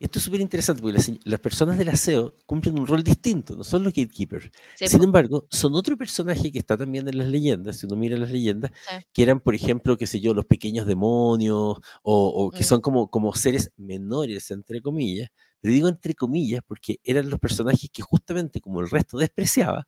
[0.00, 3.62] Esto es súper interesante porque las, las personas del aseo cumplen un rol distinto, no
[3.64, 4.50] son los gatekeepers.
[4.74, 8.16] Sí, Sin embargo, son otro personaje que está también en las leyendas, si uno mira
[8.16, 12.50] las leyendas, sí, que eran, por ejemplo, qué sé yo, los pequeños demonios, o, o
[12.52, 15.28] que mm, son como, como seres menores, entre comillas.
[15.60, 19.86] Pero digo entre comillas porque eran los personajes que justamente como el resto despreciaba,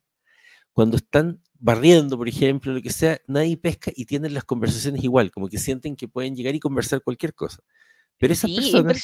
[0.77, 5.31] cuando están barriendo, por ejemplo, lo que sea, nadie pesca y tienen las conversaciones igual,
[5.31, 7.59] como que sienten que pueden llegar y conversar cualquier cosa.
[8.19, 8.97] Pero esas Sí, personas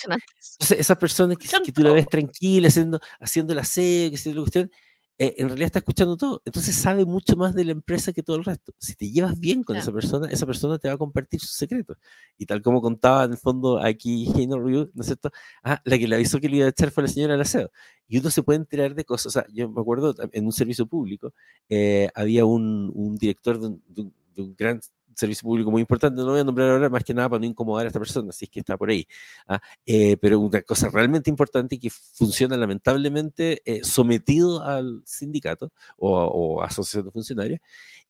[0.77, 4.41] esas personas que, que tú la ves tranquila, haciendo, haciendo el aseo, que se la
[4.41, 4.71] cuestión,
[5.19, 6.41] eh, en realidad está escuchando todo.
[6.45, 8.73] Entonces sabe mucho más de la empresa que todo el resto.
[8.77, 11.51] Si te llevas bien con Sí, esa persona, esa persona te va a compartir sus
[11.51, 11.97] secretos.
[12.37, 15.31] Y tal como contaba en el fondo aquí Heino Ryu, ¿no es cierto?
[15.63, 17.71] Ah, la que le avisó que le iba a echar fue la señora del aseo.
[18.07, 19.27] Y uno se puede enterar de cosas.
[19.27, 21.33] O sea, yo me acuerdo en un servicio público,
[21.69, 24.79] eh, había un, un director de un, de un- de un gran
[25.15, 27.85] servicio público muy importante, no voy a nombrar ahora más que nada para no incomodar
[27.85, 29.07] a esta persona, si es que está por ahí.
[29.47, 35.71] Ah, eh, pero una cosa realmente importante y que funciona lamentablemente eh, sometido al sindicato
[35.97, 37.59] o, o asociación de funcionarios.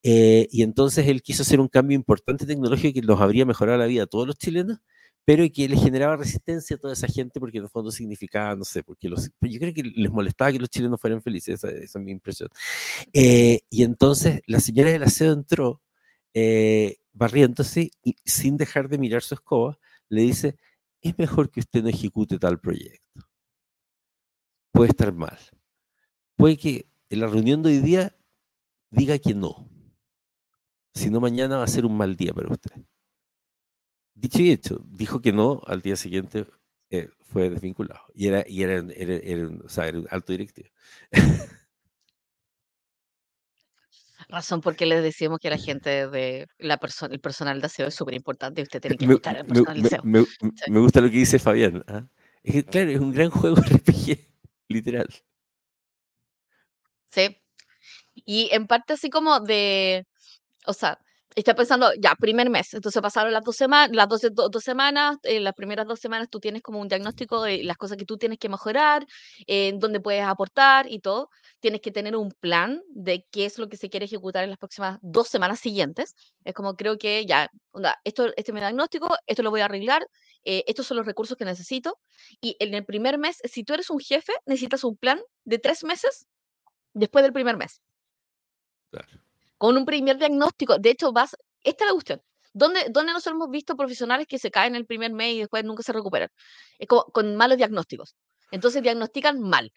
[0.03, 3.85] eh, y entonces él quiso hacer un cambio importante tecnológico que los habría mejorado la
[3.85, 4.79] vida a todos los chilenos,
[5.25, 8.65] pero que les generaba resistencia a toda esa gente porque en el fondo significaba, no
[8.65, 11.99] sé, porque los, yo creo que les molestaba que los chilenos fueran felices, esa, esa
[11.99, 12.49] es mi impresión.
[13.13, 15.81] Eh, y entonces la señora del aseo entró
[16.33, 19.77] eh, barriéndose y sin dejar de mirar su escoba,
[20.09, 20.57] le dice,
[21.01, 23.21] es mejor que usted no ejecute tal proyecto.
[24.71, 25.37] puede estar mal.
[26.35, 28.15] Puede que en la reunión de hoy día
[28.89, 29.69] diga que no.
[30.93, 32.71] Si no, mañana va a ser un mal día para usted.
[34.15, 36.45] Dicho y hecho, dijo que no, al día siguiente
[36.89, 38.01] eh, fue desvinculado.
[38.13, 38.83] Y era, y era,
[39.67, 40.69] sea, era un alto directivo.
[44.33, 47.93] Razón porque les decíamos que la gente de la persona, el personal de aseo es
[47.93, 50.01] súper importante y usted tiene que escuchar al personal de aseo.
[50.03, 51.83] Me, gusta lo que dice Fabián.
[51.87, 52.07] ¿ah?
[52.41, 54.17] Es claro, es un gran juego RPG,
[54.69, 55.07] literal.
[57.11, 57.37] Sí.
[58.15, 60.07] Y en parte así como de,
[60.65, 60.97] o sea,
[61.35, 65.37] está pensando, ya, primer mes, entonces pasaron las dos semanas, las dos, dos semanas, en
[65.37, 68.17] eh, las primeras dos semanas tú tienes como un diagnóstico de las cosas que tú
[68.17, 69.05] tienes que mejorar,
[69.47, 71.29] en dónde puedes aportar y todo.
[71.59, 74.59] Tienes que tener un plan de qué es lo que se quiere ejecutar en las
[74.59, 76.15] próximas dos semanas siguientes.
[76.43, 79.65] Es como creo que ya, onda, esto, este es mi diagnóstico, esto lo voy a
[79.65, 80.05] arreglar,
[80.43, 81.99] eh, estos son los recursos que necesito.
[82.41, 85.83] Y en el primer mes, si tú eres un jefe, necesitas un plan de tres
[85.83, 86.27] meses
[86.93, 87.81] después del primer mes.
[89.63, 90.77] Con un primer diagnóstico.
[90.77, 92.21] De hecho, vas, esta es la cuestión.
[92.51, 95.83] ¿Dónde, ¿Dónde nos hemos visto profesionales que se caen el primer mes y después nunca
[95.83, 96.27] se recuperan?
[96.79, 98.13] Es como con malos diagnósticos.
[98.51, 99.71] Entonces diagnostican mal.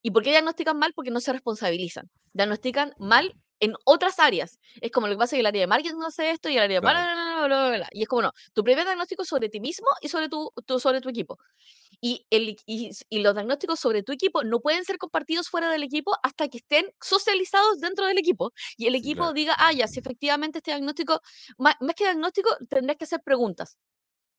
[0.00, 0.92] ¿Y por qué diagnostican mal?
[0.94, 2.08] Porque no se responsabilizan.
[2.34, 4.58] Diagnostican mal en otras áreas.
[4.80, 6.62] Es como lo que pasa que el área de marketing no hace esto y el
[6.62, 6.80] área de...
[6.80, 10.28] Bla, bla, bla, y es como no, tu primer diagnóstico sobre ti mismo y sobre
[10.28, 11.38] tu, sobre tu equipo.
[12.00, 16.16] Y, el, y, los diagnósticos sobre tu equipo no pueden ser compartidos fuera del equipo
[16.22, 18.52] hasta que estén socializados dentro del equipo.
[18.78, 21.20] Y el equipo diga, ah, ya, si efectivamente este diagnóstico,
[21.58, 23.76] más, que diagnóstico, tendrás que hacer preguntas.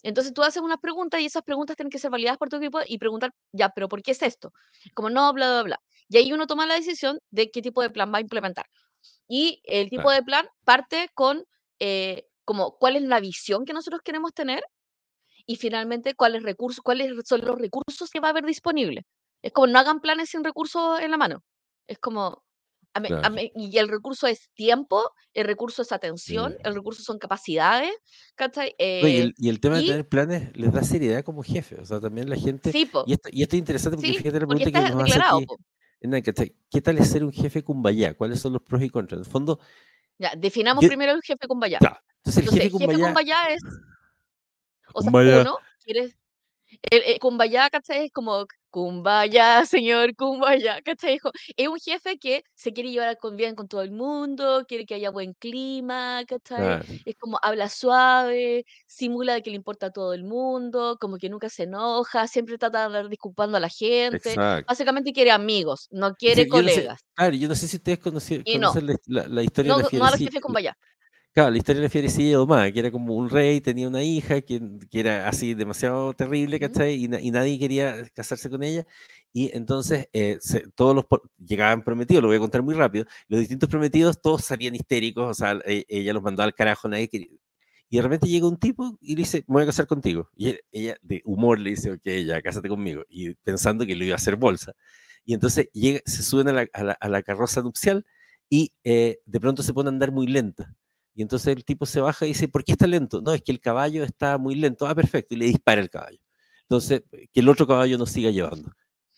[0.03, 2.79] Entonces tú haces unas preguntas y esas preguntas tienen que ser validadas por tu equipo
[2.87, 4.51] y preguntar, ya, pero ¿por qué es esto?
[4.95, 5.81] Como no, bla, bla, bla.
[6.09, 8.65] Y ahí uno toma la decisión de qué tipo de plan va a implementar.
[9.33, 11.45] Y el tipo de plan parte con
[11.79, 14.61] eh, como cuál es la visión que nosotros queremos tener
[15.45, 19.05] y finalmente cuáles recursos, cuáles son los recursos que va a haber disponibles.
[19.41, 21.45] Es como no hagan planes sin recursos en la mano.
[21.87, 22.43] Es como,
[23.55, 27.93] y el recurso es tiempo, el recurso es atención, el recurso son capacidades,
[28.79, 32.29] eh, y, el, tema de tener planes les da seriedad como jefe, o sea, también
[32.29, 32.73] la gente...
[32.73, 35.45] Sí, y, esto, y, esto, es interesante porque fíjate la pregunta que nos hace
[36.01, 38.15] ¿Qué tal es ser un jefe cumbaya?
[38.15, 39.19] ¿Cuáles son los pros y contras?
[39.19, 39.59] En el fondo...
[40.17, 41.79] Ya, definamos primero el jefe cumbaya.
[42.23, 43.61] Entonces, el jefe, cumbaya, es
[44.93, 46.15] o sea, uno quiere.
[46.89, 48.05] El, el Kumbaya, ¿cachai?
[48.05, 51.19] Es como Kumbaya, señor Kumbaya, ¿cachai?
[51.55, 54.95] Es un jefe que se quiere llevar con bien con todo el mundo, quiere que
[54.95, 57.01] haya buen clima, ¿cachai?
[57.05, 61.29] Es como habla suave, simula de que le importa a todo el mundo, como que
[61.29, 64.35] nunca se enoja, siempre trata de andar disculpando a la gente.
[64.67, 67.01] Básicamente quiere amigos, no quiere colegas.
[67.13, 68.43] claro, yo no sé si ustedes conocen,
[69.07, 70.77] la, la, historia de la No, no jefe Kumbaya.
[71.33, 74.41] Claro, la historia de la fierecilla domada, que era como un rey, tenía una hija
[74.41, 74.59] que,
[74.89, 76.95] que era así demasiado terrible, ¿cachai?
[76.95, 78.85] Y, y, nadie quería casarse con ella.
[79.31, 80.39] Y entonces eh,
[80.75, 81.05] todos los
[81.37, 85.33] llegaban prometidos, lo voy a contar muy rápido, los distintos prometidos todos salían histéricos, o
[85.33, 87.29] sea, e, ella los mandó al carajo, nadie quería.
[87.89, 90.29] Y de repente llega un tipo y le dice, me voy a casar contigo.
[90.35, 93.03] Y ella de humor le dice, ok, ya, cásate conmigo.
[93.09, 94.73] Y pensando que lo iba a hacer bolsa.
[95.25, 96.67] Y entonces llega, se suben a la,
[96.99, 98.05] a la, carroza nupcial
[98.49, 100.75] y eh, de pronto se pone a andar muy lenta
[101.13, 103.21] y entonces el tipo se baja y dice, ¿por qué está lento?
[103.21, 104.87] No, es que el caballo está muy lento.
[104.87, 105.35] Ah, perfecto.
[105.35, 106.19] Y le dispara el caballo.
[106.63, 108.71] Entonces, que el otro caballo nos siga llevando.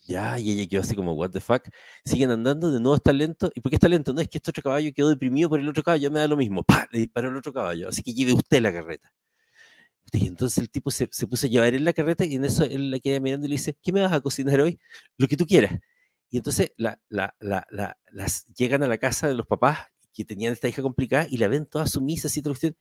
[0.05, 1.63] Ya, y ella quedó así como, what the fuck.
[2.03, 3.51] Siguen andando, de nuevo está lento.
[3.55, 4.13] ¿Y por qué está lento?
[4.13, 6.37] No, es que este otro caballo quedó deprimido por el otro caballo, me da lo
[6.37, 6.63] mismo.
[6.63, 6.87] ¡Pah!
[6.91, 7.89] Le disparó el otro caballo.
[7.89, 9.13] Así que lleve usted la carreta.
[10.11, 12.63] Y entonces el tipo se, se puso a llevar en la carreta y en eso
[12.65, 14.79] él la queda mirando y le dice, ¿qué me vas a cocinar hoy?
[15.17, 15.79] Lo que tú quieras.
[16.29, 17.65] Y entonces la, la, la,
[18.11, 21.47] las llegan a la casa de los papás que tenían esta hija complicada y la
[21.47, 22.75] ven toda sumisa, así, usted.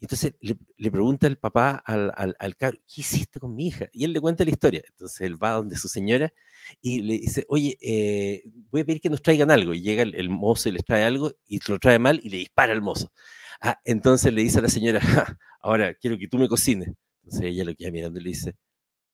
[0.00, 3.88] Entonces le, le, pregunta el papá al, al, al ¿qué hiciste con mi hija?
[3.92, 4.82] Y él le cuenta la historia.
[4.88, 6.32] Entonces él va donde su señora
[6.80, 9.74] y le dice, oye, eh, voy a pedir que nos traigan algo.
[9.74, 12.72] Y llega el, mozo y les trae algo y lo trae mal y le dispara
[12.72, 13.12] al mozo.
[13.60, 15.00] Ah, entonces le dice a la señora,
[15.60, 16.90] ahora quiero que tú me cocines.
[17.24, 18.54] Entonces ella lo queda mirando y le dice,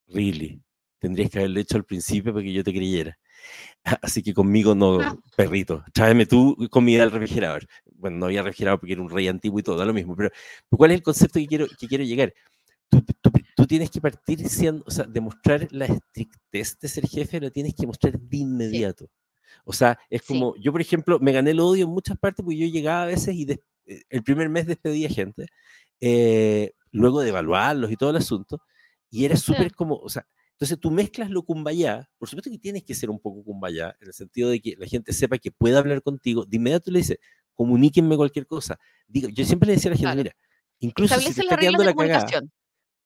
[0.09, 0.63] really,
[0.99, 3.19] tendrías que haberlo hecho al principio para que yo te creyera.
[4.03, 7.67] Así que conmigo no, perrito, tráeme tú comida al refrigerador.
[7.93, 10.17] Bueno, no había refrigerador porque era un rey antiguo y todo, da lo mismo.
[10.17, 10.31] Pero,
[10.71, 12.35] ¿cuál es el concepto que quiero, que quiero llegar?
[12.89, 13.05] Tú,
[13.57, 17.75] tú, tienes que partir siendo, o sea, demostrar la estrictez de ser jefe, lo tienes
[17.75, 19.09] que mostrar de inmediato.
[19.65, 22.59] O sea, es como, yo por ejemplo, me gané el odio en muchas partes porque
[22.59, 25.47] yo llegaba a veces y eh, el primer mes despedía gente,
[26.01, 28.61] eh, luego de evaluarlos y todo el asunto,
[29.11, 32.85] y era súper como, o sea, entonces tú mezclas lo cumbayá, por supuesto que tienes
[32.85, 35.77] que ser un poco cumbayá, en el sentido de que la gente sepa que puede
[35.77, 37.19] hablar contigo, de inmediato le dice,
[37.55, 38.79] comuníquenme cualquier cosa.
[39.09, 40.37] Digo, yo siempre le decía a la gente, mira,
[40.79, 42.43] incluso si te está quedando la cagada,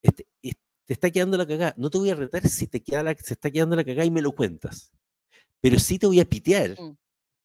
[0.02, 3.14] este, te está quedando la cagada, no te voy a retar si te queda la,
[3.14, 4.92] se está quedando la cagada y me lo cuentas.
[5.60, 6.96] pero sí te voy a pitear Mm.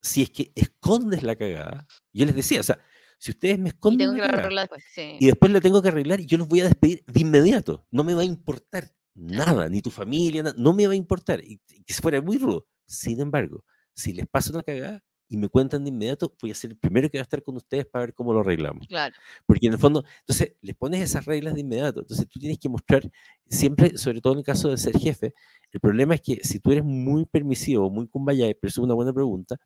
[0.02, 1.88] si es que escondes la cagada.
[2.12, 2.78] Yo les decía, o sea,
[3.18, 5.18] si ustedes me Y esconden tengo la que arreglar después, sí.
[5.20, 8.04] y después la tengo que arreglar y yo los voy a despedir de inmediato, no
[8.04, 11.62] me va a importar nada, ni tu familia, na- no me va a importar, y,
[11.70, 12.66] y que fuera muy rudo.
[12.86, 16.72] Sin embargo, si les pasa una cagada y me cuentan de inmediato, voy a ser
[16.72, 18.88] el primero que va a estar con ustedes para ver cómo lo arreglamos.
[18.88, 22.02] Claro, Porque en el fondo, entonces, les pones esas reglas de inmediato.
[22.02, 23.10] Entonces, tú tienes que mostrar,
[23.50, 25.34] siempre, sobre todo en el caso de ser jefe,
[25.72, 28.94] el problema es que si tú eres muy permisivo, muy kumbaya, pero eso es una
[28.96, 29.58] buena pregunta,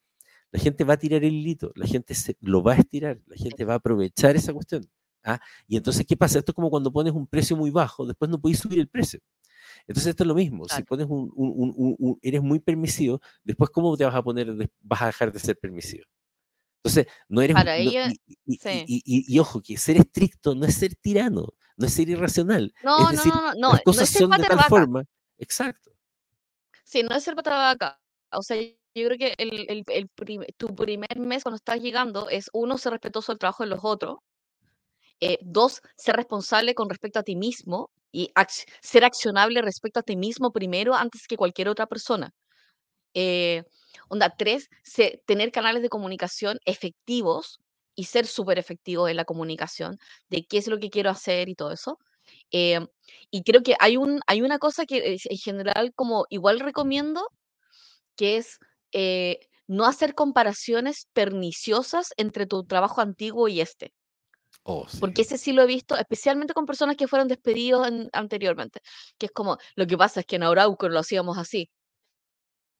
[0.51, 3.35] la gente va a tirar el hilito, la gente se, lo va a estirar, la
[3.37, 4.85] gente va a aprovechar esa cuestión.
[5.23, 5.39] ¿ah?
[5.67, 6.39] Y entonces, ¿qué pasa?
[6.39, 9.19] Esto es como cuando pones un precio muy bajo, después no podéis subir el precio.
[9.87, 10.65] Entonces, esto es lo mismo.
[10.67, 14.23] Si pones un, un- un- un- un- eres muy permisivo, después, ¿cómo te vas a
[14.23, 16.05] poner, vas a dejar de ser permisivo?
[16.83, 17.55] Entonces, no eres...
[17.55, 18.83] Para no- ella, y, y- y- sí.
[18.87, 22.73] y- y- y ojo, que ser estricto no es ser tirano, no es ser irracional.
[22.83, 24.55] No, es no, decir, no, no, no, las no cosas es ser son de tal
[24.57, 24.69] vaca.
[24.69, 25.03] forma.
[25.37, 25.91] Exacto.
[26.85, 28.01] Sí, no es ser pata de vaca.
[28.31, 32.29] O sea, yo creo que el, el, el prim- tu primer mes cuando estás llegando
[32.29, 34.17] es, uno, ser respetuoso del trabajo de los otros.
[35.19, 38.31] eh, dos, ser responsable con respecto a ti mismo y
[38.81, 42.31] ser accionable respecto a ti mismo primero antes que cualquier otra persona.
[43.13, 43.63] Eh,
[44.09, 44.69] onda, tres,
[45.25, 47.59] tener canales de comunicación efectivos
[47.95, 49.97] y ser súper efectivo en la comunicación
[50.29, 51.97] de qué es lo que quiero hacer y todo eso.
[52.51, 52.79] Eh,
[53.31, 57.27] y creo que hay, un, hay una cosa que es- en general como igual recomiendo,
[58.17, 58.59] que es
[58.93, 63.93] eh, no hacer comparaciones perniciosas entre tu trabajo antiguo y este.
[64.69, 64.97] Oh, sí.
[64.99, 68.81] Porque ese sí lo he visto, especialmente con personas que fueron despedidos en- anteriormente.
[69.17, 71.69] Que es como, lo que pasa es que en Arauco lo hacíamos así.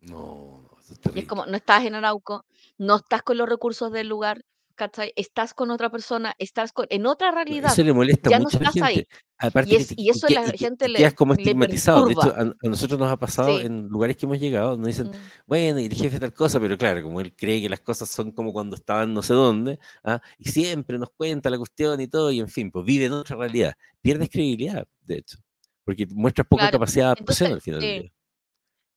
[0.02, 2.46] No, no, eso es Y es como, no estás en Arauco,
[2.78, 4.42] no estás con los recursos del lugar,
[4.78, 5.12] ¿cachai?
[5.18, 8.46] Estás con otra persona, estás con, en otra No, realidad, Eso le molesta ya no
[8.46, 8.96] mucho a la estás ahí.
[8.96, 9.10] gente.
[9.40, 11.34] Aparte Y, que, es, te- y eso que- la y que- gente le, quedas como
[11.34, 12.06] estigmatizado.
[12.06, 13.66] De hecho, a, a nosotros nos ha pasado Sí.
[13.66, 15.12] en lugares que hemos llegado, nos dicen, Mm,
[15.46, 18.32] bueno, y el jefe tal cosa, pero claro, como él cree que las cosas son
[18.32, 20.22] como cuando estaban no sé dónde, ¿ah?
[20.38, 23.36] y siempre nos cuenta la cuestión y todo, y en fin, pues vive en otra
[23.36, 23.74] realidad.
[24.02, 25.38] Pierdes credibilidad, de hecho,
[25.84, 28.12] porque muestras poca Claro, capacidad de adaptación al final sí, día.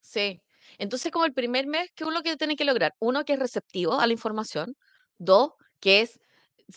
[0.00, 0.42] sí.
[0.78, 2.94] Entonces, como el primer mes, ¿qué es lo que tiene que lograr?
[3.00, 4.74] Uno, que es receptivo a la información.
[5.18, 5.50] Dos,
[5.80, 6.20] que es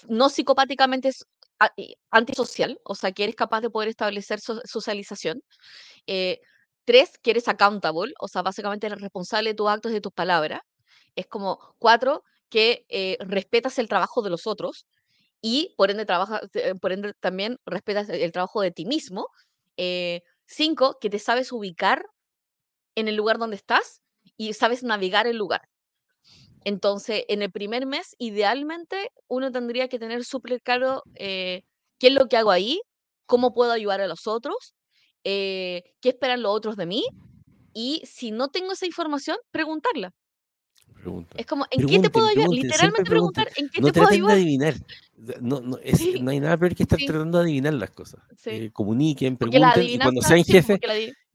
[0.07, 1.11] no psicopáticamente
[1.77, 5.41] y antisocial, o sea, que eres capaz de poder establecer so- socialización.
[6.07, 6.39] Eh,
[6.85, 10.13] tres, que eres accountable, o sea, básicamente eres responsable de tus actos y de tus
[10.13, 10.61] palabras.
[11.15, 14.85] Es como cuatro, que eh, respetas el trabajo de los otros
[15.41, 19.27] y por ende, trabaja, eh, por ende también respetas el trabajo de ti mismo.
[19.77, 22.05] Eh, cinco, que te sabes ubicar
[22.95, 24.01] en el lugar donde estás
[24.37, 25.61] y sabes navegar el lugar.
[26.65, 31.63] Entonces, en el primer mes, idealmente, uno tendría que tener súper claro eh,
[31.99, 32.81] qué es lo que hago ahí,
[33.25, 34.73] cómo puedo ayudar a los otros,
[35.23, 37.03] eh, qué esperan los otros de mí,
[37.73, 40.11] y si no tengo esa información, preguntarla.
[41.01, 41.37] Pregunta.
[41.37, 42.47] Es como, ¿en qué te puedo Pregunten, ayudar?
[42.49, 43.45] pregunten, Literalmente pregunten.
[43.45, 44.33] preguntar, ¿en qué No te puedo traten de ayudar?
[44.33, 44.75] adivinar.
[45.41, 47.91] No, no, es- Sí, no hay nada peor que estar sí, tratando de adivinar las
[47.91, 48.21] cosas.
[48.37, 48.63] sí.
[48.65, 50.79] Eh, comuniquen, pregunten, y cuando sean jefes,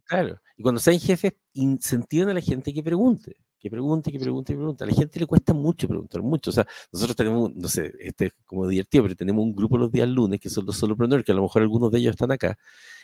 [0.05, 4.53] Claro, y cuando sean jefes, incentiven a la gente que pregunte, que pregunte, que pregunte,
[4.53, 4.85] que pregunte.
[4.85, 6.51] A la gente le cuesta mucho preguntar, mucho.
[6.51, 9.91] O sea, nosotros tenemos, no sé, este es como divertido, pero tenemos un grupo los
[9.91, 12.57] días lunes que son los solopreneurs, que a lo mejor algunos de ellos están acá,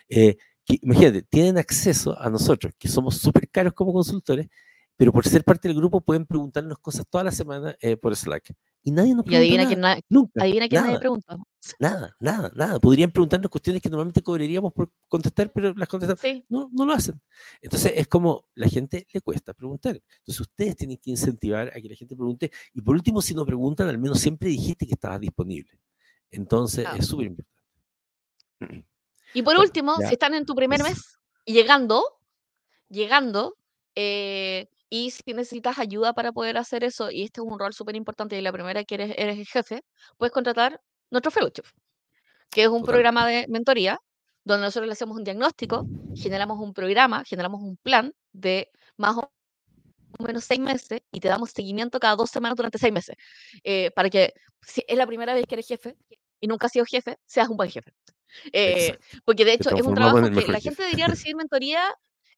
[0.08, 4.48] eh, que imagínate, tienen acceso a nosotros, que somos súper caros como consultores,
[4.96, 8.52] pero por ser parte del grupo pueden preguntarnos cosas toda la semana eh, por Slack.
[8.82, 11.36] Y nadie nos Y pregunta adivina nada, quién, na- nunca, adivina quién nadie pregunta.
[11.78, 12.78] Nada, nada, nada.
[12.80, 16.20] Podrían preguntarnos cuestiones que normalmente cobraríamos por contestar, pero las contestamos.
[16.20, 17.20] Sí, No, no lo hacen.
[17.62, 19.96] Entonces es como la gente le cuesta preguntar.
[20.18, 22.50] Entonces ustedes tienen que incentivar a que la gente pregunte.
[22.74, 25.78] Y por último, si no preguntan, al menos siempre dijiste que estabas disponible.
[26.30, 26.98] Entonces claro.
[26.98, 28.86] es súper importante.
[29.32, 30.08] Y por Bueno, último, ya.
[30.08, 32.02] si están en tu primer es- mes, llegando,
[32.88, 33.56] llegando,
[33.94, 37.96] eh, y si necesitas ayuda para poder hacer eso, y este es un rol súper
[37.96, 39.82] importante, y la primera que eres, eres el jefe,
[40.18, 40.80] puedes contratar
[41.14, 41.64] nuestro fellowship,
[42.50, 42.94] que es un Total.
[42.94, 44.00] programa de mentoría,
[44.44, 49.32] donde nosotros le hacemos un diagnóstico, generamos un programa, generamos un plan de más o
[50.18, 53.16] menos seis meses, y te damos seguimiento cada dos semanas durante seis meses,
[53.64, 55.96] eh, para que si es la primera vez que eres jefe,
[56.40, 57.92] y nunca has sido jefe, seas un buen jefe.
[58.52, 60.60] Eh, porque de hecho es un trabajo que la jefe.
[60.60, 61.82] gente debería recibir mentoría.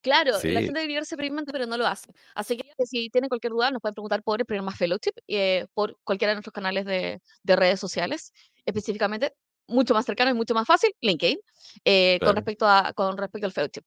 [0.02, 2.12] Claro, la Sí, gente debería recibir pero no lo hace.
[2.34, 5.98] Así que si tienen cualquier duda, nos pueden preguntar por el programa Fellowship, eh, por
[6.04, 8.32] cualquiera de nuestros canales de, de redes sociales,
[8.66, 9.32] específicamente,
[9.68, 11.38] mucho más cercano y mucho más fácil, LinkedIn,
[11.84, 13.84] eh, con, respecto a, con respecto al Fellowship.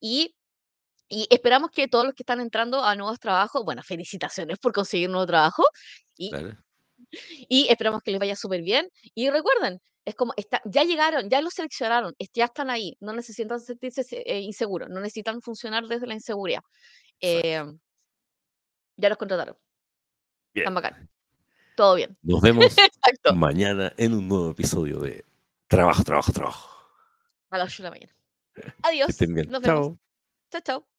[0.00, 0.34] Y,
[1.08, 5.08] y esperamos que todos los que están entrando a nuevos trabajos, bueno, felicitaciones por conseguir
[5.08, 5.64] un nuevo trabajo,
[6.16, 6.56] y claro.
[7.48, 8.88] y esperamos que les vaya súper bien.
[9.14, 13.60] Y recuerden, es como, está, ya llegaron, ya los seleccionaron, ya están ahí, no necesitan
[13.60, 16.62] sentirse eh, inseguros, no necesitan funcionar desde la inseguridad.
[17.20, 17.62] Eh,
[18.96, 19.56] Ya los contrataron.
[20.54, 20.64] Bien.
[20.64, 21.08] Están bacán.
[21.76, 22.16] Todo bien.
[22.22, 23.34] Nos vemos Exacto.
[23.34, 25.24] mañana en un nuevo episodio de
[25.68, 26.68] Trabajo, Trabajo, Trabajo.
[27.50, 28.12] A las 8 de la mañana.
[28.82, 29.08] Adiós.
[29.08, 29.62] Nos vemos.
[29.64, 29.98] Chao.
[30.50, 30.91] Chao, chao.